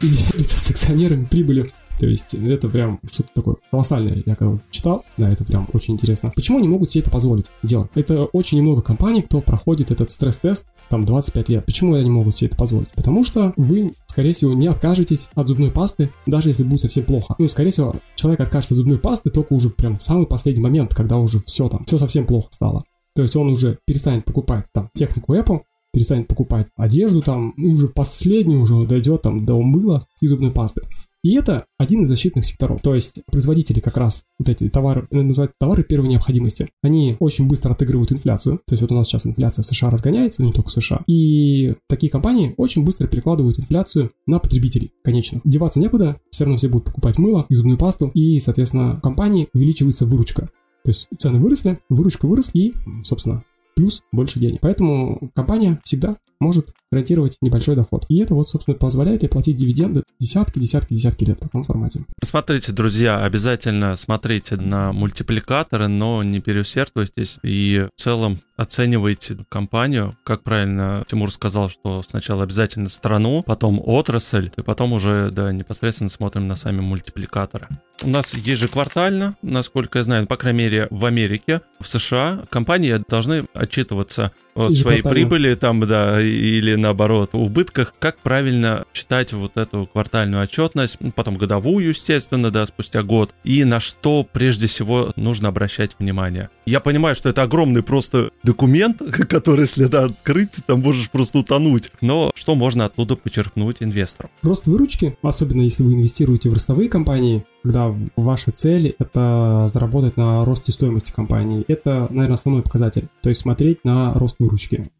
И 0.00 0.08
делится 0.08 0.58
с 0.58 0.70
акционерами 0.70 1.24
прибылью. 1.24 1.68
То 1.98 2.06
есть 2.06 2.34
это 2.34 2.68
прям 2.68 3.00
что-то 3.10 3.30
такое 3.34 3.56
колоссальное. 3.70 4.22
Я 4.24 4.36
когда 4.36 4.60
читал, 4.70 5.04
да, 5.16 5.28
это 5.28 5.44
прям 5.44 5.68
очень 5.72 5.94
интересно. 5.94 6.32
Почему 6.34 6.58
они 6.58 6.68
могут 6.68 6.90
себе 6.90 7.02
это 7.02 7.10
позволить 7.10 7.46
делать? 7.62 7.90
Это 7.94 8.24
очень 8.26 8.58
немного 8.58 8.82
компаний, 8.82 9.22
кто 9.22 9.40
проходит 9.40 9.90
этот 9.90 10.10
стресс-тест 10.10 10.64
там 10.88 11.04
25 11.04 11.48
лет. 11.48 11.66
Почему 11.66 11.94
они 11.94 12.08
могут 12.08 12.36
себе 12.36 12.48
это 12.48 12.56
позволить? 12.56 12.88
Потому 12.90 13.24
что 13.24 13.52
вы, 13.56 13.92
скорее 14.18 14.32
всего, 14.32 14.52
не 14.52 14.66
откажетесь 14.66 15.30
от 15.36 15.46
зубной 15.46 15.70
пасты, 15.70 16.10
даже 16.26 16.48
если 16.48 16.64
будет 16.64 16.80
совсем 16.80 17.04
плохо. 17.04 17.36
Ну, 17.38 17.46
скорее 17.46 17.70
всего, 17.70 17.94
человек 18.16 18.40
откажется 18.40 18.74
от 18.74 18.78
зубной 18.78 18.98
пасты 18.98 19.30
только 19.30 19.52
уже 19.52 19.70
прям 19.70 19.96
в 19.96 20.02
самый 20.02 20.26
последний 20.26 20.60
момент, 20.60 20.92
когда 20.92 21.18
уже 21.18 21.38
все 21.46 21.68
там, 21.68 21.84
все 21.84 21.98
совсем 21.98 22.26
плохо 22.26 22.48
стало. 22.50 22.82
То 23.14 23.22
есть 23.22 23.36
он 23.36 23.48
уже 23.48 23.78
перестанет 23.86 24.24
покупать 24.24 24.66
там 24.74 24.90
технику 24.92 25.36
Apple, 25.36 25.60
перестанет 25.92 26.26
покупать 26.26 26.66
одежду 26.76 27.22
там, 27.22 27.50
и 27.50 27.68
уже 27.68 27.86
последний 27.86 28.56
уже 28.56 28.88
дойдет 28.88 29.22
там 29.22 29.46
до 29.46 29.62
мыла 29.62 30.02
и 30.20 30.26
зубной 30.26 30.50
пасты. 30.50 30.82
И 31.22 31.34
это 31.34 31.66
один 31.78 32.02
из 32.02 32.08
защитных 32.08 32.44
секторов. 32.44 32.80
То 32.82 32.94
есть 32.94 33.22
производители 33.26 33.80
как 33.80 33.96
раз 33.96 34.24
вот 34.38 34.48
эти 34.48 34.68
товары, 34.68 35.06
э, 35.10 35.16
называют 35.20 35.52
товары 35.58 35.82
первой 35.82 36.08
необходимости, 36.08 36.68
они 36.82 37.16
очень 37.20 37.48
быстро 37.48 37.72
отыгрывают 37.72 38.12
инфляцию. 38.12 38.60
То 38.66 38.74
есть 38.74 38.82
вот 38.82 38.92
у 38.92 38.94
нас 38.94 39.08
сейчас 39.08 39.26
инфляция 39.26 39.62
в 39.62 39.66
США 39.66 39.90
разгоняется, 39.90 40.42
но 40.42 40.48
не 40.48 40.54
только 40.54 40.68
в 40.68 40.72
США. 40.72 41.02
И 41.06 41.74
такие 41.88 42.10
компании 42.10 42.54
очень 42.56 42.84
быстро 42.84 43.06
перекладывают 43.06 43.58
инфляцию 43.58 44.10
на 44.26 44.38
потребителей 44.38 44.92
конечных. 45.02 45.42
Деваться 45.44 45.80
некуда, 45.80 46.20
все 46.30 46.44
равно 46.44 46.56
все 46.56 46.68
будут 46.68 46.86
покупать 46.86 47.18
мыло 47.18 47.46
и 47.48 47.54
зубную 47.54 47.78
пасту, 47.78 48.10
и, 48.14 48.38
соответственно, 48.38 49.00
компании 49.02 49.48
увеличивается 49.52 50.06
выручка. 50.06 50.48
То 50.84 50.90
есть 50.90 51.08
цены 51.18 51.38
выросли, 51.38 51.80
выручка 51.88 52.26
выросла, 52.26 52.58
и, 52.58 52.72
собственно, 53.02 53.44
плюс 53.78 54.02
больше 54.10 54.40
денег. 54.40 54.58
Поэтому 54.60 55.30
компания 55.36 55.80
всегда 55.84 56.16
может 56.40 56.72
гарантировать 56.90 57.38
небольшой 57.40 57.76
доход. 57.76 58.06
И 58.08 58.18
это 58.18 58.34
вот, 58.34 58.48
собственно, 58.48 58.76
позволяет 58.76 59.22
ей 59.22 59.28
платить 59.28 59.56
дивиденды 59.56 60.02
десятки, 60.18 60.58
десятки, 60.58 60.94
десятки 60.94 61.22
лет 61.22 61.38
в 61.38 61.42
таком 61.42 61.62
формате. 61.62 62.04
Посмотрите, 62.20 62.72
друзья, 62.72 63.22
обязательно 63.22 63.94
смотрите 63.94 64.56
на 64.56 64.92
мультипликаторы, 64.92 65.86
но 65.86 66.24
не 66.24 66.40
переусердствуйтесь 66.40 67.38
и 67.44 67.86
в 67.94 68.00
целом 68.00 68.40
оцениваете 68.58 69.38
компанию, 69.48 70.16
как 70.24 70.42
правильно 70.42 71.04
Тимур 71.08 71.32
сказал, 71.32 71.70
что 71.70 72.02
сначала 72.02 72.42
обязательно 72.42 72.88
страну, 72.88 73.42
потом 73.46 73.80
отрасль, 73.82 74.50
и 74.56 74.62
потом 74.62 74.92
уже, 74.92 75.30
да, 75.30 75.52
непосредственно 75.52 76.10
смотрим 76.10 76.48
на 76.48 76.56
сами 76.56 76.80
мультипликаторы. 76.80 77.68
У 78.02 78.08
нас 78.08 78.34
ежеквартально, 78.34 79.36
насколько 79.42 79.98
я 79.98 80.04
знаю, 80.04 80.26
по 80.26 80.36
крайней 80.36 80.58
мере 80.58 80.88
в 80.90 81.04
Америке, 81.04 81.62
в 81.80 81.86
США, 81.86 82.40
компании 82.50 83.00
должны 83.08 83.46
отчитываться 83.54 84.32
о 84.58 84.70
своей 84.70 85.02
прибыли 85.02 85.54
там, 85.54 85.80
да, 85.86 86.20
или 86.20 86.74
наоборот, 86.74 87.30
убытках, 87.32 87.94
как 87.98 88.18
правильно 88.18 88.84
читать 88.92 89.32
вот 89.32 89.56
эту 89.56 89.88
квартальную 89.92 90.42
отчетность, 90.42 90.96
ну, 91.00 91.12
потом 91.12 91.36
годовую, 91.36 91.88
естественно, 91.88 92.50
да, 92.50 92.66
спустя 92.66 93.02
год, 93.02 93.34
и 93.44 93.64
на 93.64 93.80
что 93.80 94.26
прежде 94.30 94.66
всего 94.66 95.12
нужно 95.16 95.48
обращать 95.48 95.92
внимание. 95.98 96.50
Я 96.66 96.80
понимаю, 96.80 97.14
что 97.14 97.28
это 97.28 97.42
огромный 97.42 97.82
просто 97.82 98.30
документ, 98.42 98.98
который, 99.28 99.62
если 99.62 99.86
да, 99.86 100.04
открыть, 100.04 100.56
там 100.66 100.80
можешь 100.80 101.10
просто 101.10 101.38
утонуть. 101.38 101.90
Но 102.00 102.30
что 102.34 102.54
можно 102.54 102.86
оттуда 102.86 103.16
почерпнуть 103.16 103.76
инвестору? 103.80 104.30
Рост 104.42 104.66
выручки, 104.66 105.16
особенно 105.22 105.62
если 105.62 105.82
вы 105.82 105.94
инвестируете 105.94 106.50
в 106.50 106.52
ростовые 106.52 106.88
компании, 106.88 107.44
когда 107.62 107.94
ваша 108.16 108.50
цель— 108.52 108.94
это 108.98 109.66
заработать 109.72 110.16
на 110.16 110.44
росте 110.44 110.72
стоимости 110.72 111.12
компании. 111.12 111.64
Это, 111.68 112.06
наверное, 112.10 112.34
основной 112.34 112.62
показатель. 112.62 113.08
То 113.22 113.28
есть 113.28 113.40
смотреть 113.40 113.84
на 113.84 114.14
рост 114.14 114.36
выручки. 114.38 114.47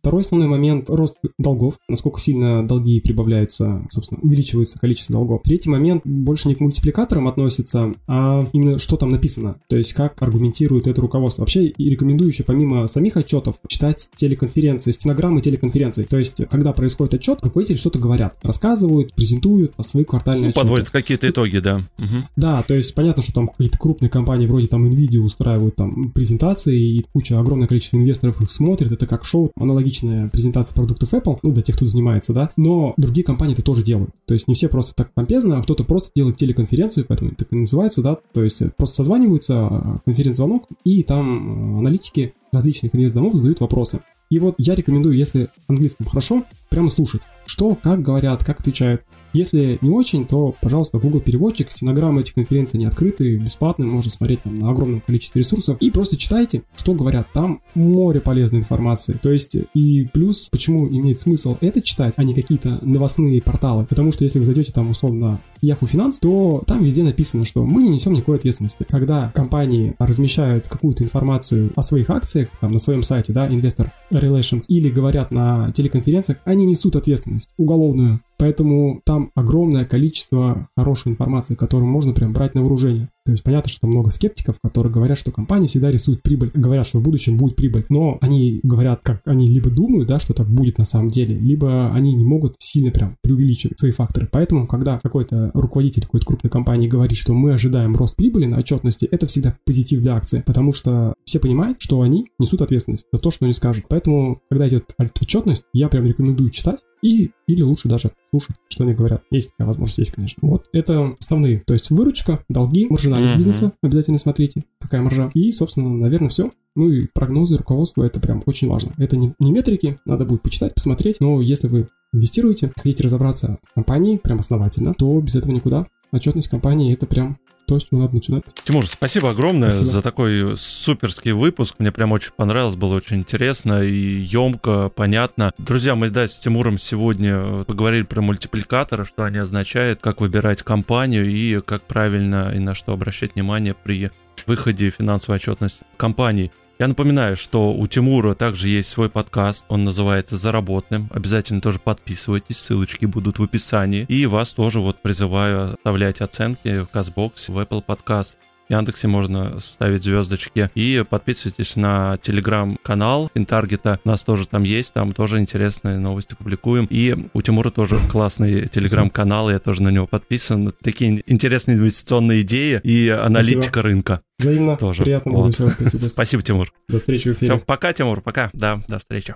Второй 0.01 0.21
основной 0.21 0.49
момент— 0.49 0.91
рост 0.91 1.19
долгов. 1.39 1.79
Насколько 1.89 2.21
сильно 2.21 2.67
долги 2.67 3.01
прибавляются, 3.01 3.87
собственно, 3.89 4.21
увеличивается 4.23 4.79
количество 4.79 5.15
долгов. 5.15 5.43
Третий 5.45 5.71
момент 5.71 6.03
больше 6.05 6.49
не 6.49 6.55
к 6.55 6.61
мультипликаторам 6.61 7.29
относится, 7.29 7.93
а 8.07 8.47
именно 8.53 8.79
что 8.79 8.97
там 8.97 9.11
написано. 9.11 9.57
То 9.69 9.77
есть 9.77 9.93
как 9.93 10.21
аргументирует 10.23 10.87
это 10.87 11.01
руководство. 11.01 11.43
Вообще 11.43 11.67
и 11.67 11.91
рекомендую 11.91 12.29
еще 12.29 12.45
помимо 12.45 12.87
самих 12.87 13.17
отчетов 13.17 13.57
читать 13.69 14.09
телеконференции, 14.17 14.93
стенограммы 14.93 15.41
телеконференций. 15.41 16.05
То 16.05 16.19
есть 16.19 16.43
когда 16.51 16.73
происходит 16.73 17.15
отчет, 17.15 17.39
руководители 17.43 17.77
что-то 17.77 17.99
говорят, 17.99 18.37
рассказывают, 18.43 19.15
презентуют 19.15 19.75
свои 19.81 20.05
квартальные 20.05 20.47
ну, 20.47 20.51
отчеты. 20.51 20.61
Подводят 20.61 20.91
какие-то 20.91 21.29
итоги, 21.29 21.59
да. 21.59 21.77
Угу. 21.99 22.07
Да, 22.37 22.63
то 22.63 22.75
есть 22.75 22.95
понятно, 22.95 23.23
что 23.23 23.33
там 23.33 23.49
какие-то 23.49 23.79
крупные 23.79 24.11
компании 24.11 24.47
вроде 24.47 24.67
там 24.67 24.87
Nvidia 24.87 25.19
устраивают 25.19 25.77
там 25.77 26.11
презентации, 26.13 26.79
и 26.79 27.05
куча, 27.13 27.39
огромное 27.39 27.69
количество 27.69 27.97
инвесторов 27.97 28.41
их 28.41 28.51
смотрит, 28.51 28.93
это 28.93 29.07
как 29.07 29.25
шоу, 29.29 29.53
аналогичная 29.57 30.29
презентация 30.29 30.75
продуктов 30.75 31.13
Apple, 31.13 31.39
ну, 31.43 31.53
для 31.53 31.63
тех, 31.63 31.77
кто 31.77 31.87
занимается, 31.87 32.33
да, 32.33 32.51
но 32.57 32.95
другие 32.97 33.25
компании 33.25 33.55
это 33.55 33.63
тоже 33.63 33.83
делают. 33.83 34.11
То 34.27 34.35
есть 34.35 34.49
не 34.49 34.55
все 34.55 34.69
просто 34.69 34.95
так 34.95 35.13
помпезно, 35.13 35.59
а 35.59 35.63
кто-то 35.63 35.85
просто 35.85 36.11
делает 36.15 36.37
телеконференцию, 36.37 37.07
поэтому 37.07 37.31
это 37.31 37.45
так 37.45 37.53
и 37.53 37.57
называется, 37.57 38.03
да, 38.03 38.19
то 38.33 38.43
есть 38.43 38.63
просто 38.77 38.97
созваниваются, 38.97 40.01
конференц-звонок, 40.05 40.69
и 40.85 41.03
там 41.03 41.77
э, 41.77 41.79
аналитики 41.79 42.35
различных 42.53 42.95
инвестдомов 42.95 43.35
задают 43.35 43.61
вопросы. 43.61 44.01
И 44.31 44.39
вот 44.39 44.57
я 44.59 44.75
рекомендую, 44.75 45.17
если 45.17 45.49
английским 45.69 46.05
хорошо, 46.05 46.45
прямо 46.69 46.91
слушать, 46.91 47.23
что, 47.47 47.75
как 47.75 48.03
говорят, 48.03 48.45
как 48.45 48.61
отвечают. 48.61 49.03
Если 49.33 49.79
не 49.81 49.91
очень, 49.91 50.27
то, 50.27 50.55
пожалуйста, 50.61 50.99
Google 50.99 51.21
переводчик, 51.21 51.71
стенограммы 51.71 52.21
этих 52.21 52.35
конференций 52.35 52.79
не 52.79 52.87
открыты, 52.87 53.37
бесплатные, 53.37 53.89
можно 53.89 54.11
смотреть 54.11 54.43
там 54.43 54.59
на 54.59 54.71
огромном 54.71 55.01
количестве 55.01 55.43
ресурсов. 55.43 55.79
И 55.81 55.91
просто 55.91 56.17
читайте, 56.17 56.63
что 56.77 56.95
говорят. 56.95 57.29
Там 57.33 57.61
море 57.75 58.21
полезной 58.21 58.61
информации. 58.61 59.19
То 59.21 59.31
есть, 59.31 59.57
и 59.75 60.07
плюс, 60.13 60.49
почему 60.51 60.89
имеет 60.89 61.19
смысл 61.19 61.57
это 61.61 61.83
читать, 61.83 62.15
а 62.17 62.25
не 62.25 62.35
какие-то 62.35 62.79
новостные 62.83 63.43
порталы. 63.43 63.85
Потому 63.85 64.13
что 64.13 64.25
если 64.25 64.39
вы 64.39 64.45
зайдете 64.45 64.73
там 64.73 64.91
условно 64.91 65.41
Yahoo 65.63 65.91
Finance, 65.91 66.17
то 66.21 66.63
там 66.67 66.85
везде 66.85 67.03
написано, 67.03 67.45
что 67.45 67.65
мы 67.65 67.83
не 67.83 67.91
несем 67.91 68.13
никакой 68.13 68.37
ответственности. 68.37 68.87
Когда 68.89 69.31
компании 69.35 69.95
размещают 69.99 70.69
какую-то 70.69 71.05
информацию 71.05 71.71
о 71.77 71.83
своих 71.83 72.11
акциях, 72.11 72.49
там 72.61 72.73
на 72.73 72.79
своем 72.79 73.03
сайте, 73.03 73.33
да, 73.33 73.49
Investor 73.49 73.89
Relations, 74.11 74.65
или 74.69 74.89
говорят 74.91 75.31
на 75.31 75.73
телеконференциях, 75.73 76.39
они 76.45 76.67
несут 76.67 76.97
ответственность 76.97 77.51
уголовную. 77.57 78.21
Поэтому 78.39 79.03
там 79.05 79.33
огромное 79.35 79.85
количество 79.85 80.69
хорошей 80.77 81.13
информации, 81.13 81.55
которую 81.55 81.91
можно 81.91 82.15
прям 82.15 82.33
брать 82.33 82.55
на 82.55 82.61
вооружение. 82.61 83.11
То 83.29 83.33
есть 83.33 83.45
понятно, 83.45 83.69
что 83.69 83.87
много 83.87 84.09
скептиков, 84.09 84.57
которые 84.63 84.91
говорят, 84.91 85.19
что 85.19 85.31
компания 85.31 85.67
всегда 85.67 85.91
рисует 85.91 86.23
прибыль, 86.23 86.51
говорят, 86.55 86.87
что 86.87 86.99
в 86.99 87.03
будущем 87.03 87.37
будет 87.37 87.57
прибыль, 87.57 87.85
но 87.91 88.17
они 88.23 88.61
говорят, 88.63 89.01
как 89.03 89.21
они 89.27 89.51
либо 89.51 89.69
думают, 89.69 90.09
да, 90.09 90.19
что 90.19 90.33
так 90.33 90.49
будет 90.49 90.79
на 90.79 90.87
самом 90.87 91.11
деле, 91.11 91.39
либо 91.39 91.93
они 91.93 92.15
не 92.15 92.25
могут 92.25 92.55
сильно 92.59 92.91
прям 92.91 93.19
преувеличивать 93.23 93.79
свои 93.79 93.91
факторы. 93.91 94.31
Поэтому, 94.33 94.67
когда 94.67 94.99
какой-то 94.99 95.51
руководитель 95.53 96.05
какой-то 96.05 96.25
крупной 96.25 96.51
компании 96.51 96.89
говорит, 96.89 97.19
что 97.19 97.35
мы 97.35 97.53
ожидаем 97.53 97.95
рост 97.97 98.17
прибыли 98.17 98.47
на 98.47 98.61
отчетности, 98.61 99.07
это 99.11 99.27
всегда 99.27 99.55
позитив 99.67 100.01
для 100.01 100.17
акции, 100.17 100.43
потому 100.47 100.73
что 100.73 101.13
все 101.27 101.39
понимают, 101.39 101.83
что 101.83 102.01
они 102.01 102.29
несут 102.39 102.63
ответственность 102.63 103.09
за 103.13 103.21
то, 103.21 103.31
что 103.31 103.45
они 103.45 103.53
скажут. 103.53 103.85
Поэтому, 103.91 104.41
когда 104.49 104.67
идет 104.69 104.95
отчетность, 105.21 105.65
я 105.75 105.91
прям 105.91 106.07
рекомендую 106.07 106.49
читать 106.49 106.79
и 107.03 107.31
или 107.47 107.63
лучше 107.63 107.89
даже 107.89 108.11
слушать, 108.31 108.57
что 108.69 108.85
они 108.85 108.93
говорят. 108.93 109.23
Есть 109.31 109.51
такая 109.53 109.69
возможность, 109.69 109.99
есть, 109.99 110.11
конечно. 110.13 110.47
Вот, 110.47 110.67
это 110.73 111.15
основные. 111.19 111.63
То 111.67 111.73
есть 111.73 111.91
выручка, 111.91 112.45
долги, 112.49 112.87
маржинальность 112.91 113.18
mm-hmm. 113.27 113.37
бизнеса, 113.37 113.73
обязательно 113.83 114.19
смотрите, 114.19 114.65
какая 114.81 115.03
маржа. 115.03 115.31
И, 115.35 115.51
собственно, 115.51 115.91
наверное, 115.91 116.29
все. 116.29 116.51
Ну 116.77 116.89
и 116.91 117.07
прогнозы 117.13 117.57
руководства, 117.57 118.05
это 118.05 118.21
прям 118.21 118.43
очень 118.47 118.69
важно. 118.69 118.93
Это 118.99 119.17
не, 119.17 119.35
не 119.39 119.53
метрики, 119.53 119.99
надо 120.05 120.25
будет 120.25 120.43
почитать, 120.43 120.75
посмотреть, 120.75 121.21
но 121.21 121.41
если 121.41 121.69
вы 121.69 121.89
инвестируете, 122.13 122.71
хотите 122.77 123.05
разобраться 123.05 123.59
в 123.71 123.75
компании 123.75 124.17
прям 124.17 124.39
основательно, 124.39 124.95
то 124.95 125.21
без 125.21 125.37
этого 125.37 125.53
никуда. 125.53 125.87
Отчетность 126.13 126.49
компании 126.49 126.93
это 126.93 127.07
прям 127.07 127.39
то, 127.69 127.79
с 127.79 127.85
чего 127.85 128.01
надо 128.01 128.15
начинать. 128.15 128.45
Тимур, 128.65 128.87
спасибо 128.87 129.31
огромное 129.31 129.71
спасибо. 129.71 129.91
за 129.91 130.03
такой 130.03 130.57
суперский 130.57 131.33
выпуск. 131.33 131.77
Мне 131.79 131.93
прям 131.93 132.13
очень 132.13 132.33
понравилось, 132.35 132.77
было 132.77 132.97
очень 132.97 133.19
интересно 133.19 133.83
и 133.83 133.95
емко, 133.95 134.89
понятно. 134.89 135.53
Друзья, 135.59 135.95
мы 135.95 136.09
да, 136.09 136.27
с 136.27 136.39
Тимуром 136.39 136.79
сегодня 136.79 137.65
поговорили 137.65 138.03
про 138.03 138.23
мультипликаторы, 138.23 139.05
что 139.05 139.25
они 139.25 139.39
означают, 139.39 140.01
как 140.01 140.23
выбирать 140.23 140.63
компанию 140.63 141.31
и 141.31 141.61
как 141.61 141.83
правильно 141.83 142.51
и 142.55 142.59
на 142.59 142.75
что 142.75 142.93
обращать 142.93 143.35
внимание 143.35 143.75
при 143.75 144.11
выходе 144.47 144.89
финансовой 144.89 145.37
отчетности 145.37 145.85
компании. 145.99 146.51
Я 146.79 146.87
напоминаю, 146.87 147.37
что 147.37 147.73
у 147.73 147.89
Тимура 147.89 148.37
также 148.37 148.69
есть 148.69 148.89
свой 148.89 149.11
подкаст, 149.11 149.65
он 149.69 149.83
называется 149.83 150.39
«Заработным». 150.39 151.11
Обязательно 151.13 151.61
тоже 151.61 151.81
подписывайтесь, 151.81 152.59
ссылочки 152.59 153.05
будут 153.05 153.41
в 153.41 153.43
описании. 153.43 154.05
И 154.09 154.27
вас 154.27 154.51
тоже 154.51 154.79
вот 154.79 155.03
призываю 155.03 155.75
оставлять 155.75 156.21
оценки 156.21 156.83
в 156.83 156.87
Казбоксе, 156.87 157.51
в 157.51 157.59
Apple 157.59 157.85
Podcast. 157.85 158.37
В 158.69 158.71
Яндексе 158.71 159.09
можно 159.09 159.59
ставить 159.61 160.03
звездочки. 160.03 160.71
И 160.75 161.03
подписывайтесь 161.09 161.75
на 161.77 162.19
телеграм-канал 162.19 163.31
Финтаргета. 163.35 163.99
У 164.05 164.09
нас 164.09 164.25
тоже 164.25 164.47
там 164.47 164.63
есть, 164.63 164.93
там 164.93 165.13
тоже 165.13 165.39
интересные 165.39 165.99
новости 165.99 166.35
публикуем. 166.35 166.87
И 166.91 167.17
у 167.33 167.41
Тимура 167.41 167.71
тоже 167.71 167.97
классный 168.11 168.69
телеграм-канал, 168.69 169.51
я 169.51 169.59
тоже 169.59 169.83
на 169.83 169.89
него 169.89 170.07
подписан. 170.07 170.73
Такие 170.83 171.23
интересные 171.27 171.79
инвестиционные 171.79 172.43
идеи 172.43 172.79
и 172.85 173.09
аналитика 173.09 173.63
Спасибо. 173.63 173.83
рынка. 173.83 174.21
Взаимно. 174.39 174.77
Тоже. 174.77 175.03
Приятно 175.03 175.33
вот. 175.33 175.59
было 175.59 175.71
Спасибо, 176.09 176.43
Тимур. 176.43 176.71
До 176.91 176.99
встречи 176.99 177.31
в 177.31 177.33
эфире. 177.33 177.57
Все, 177.57 177.65
пока, 177.65 177.95
Тимур, 177.95 178.21
пока. 178.21 178.51
Да, 178.53 178.83
до 178.87 178.99
встречи. 178.99 179.35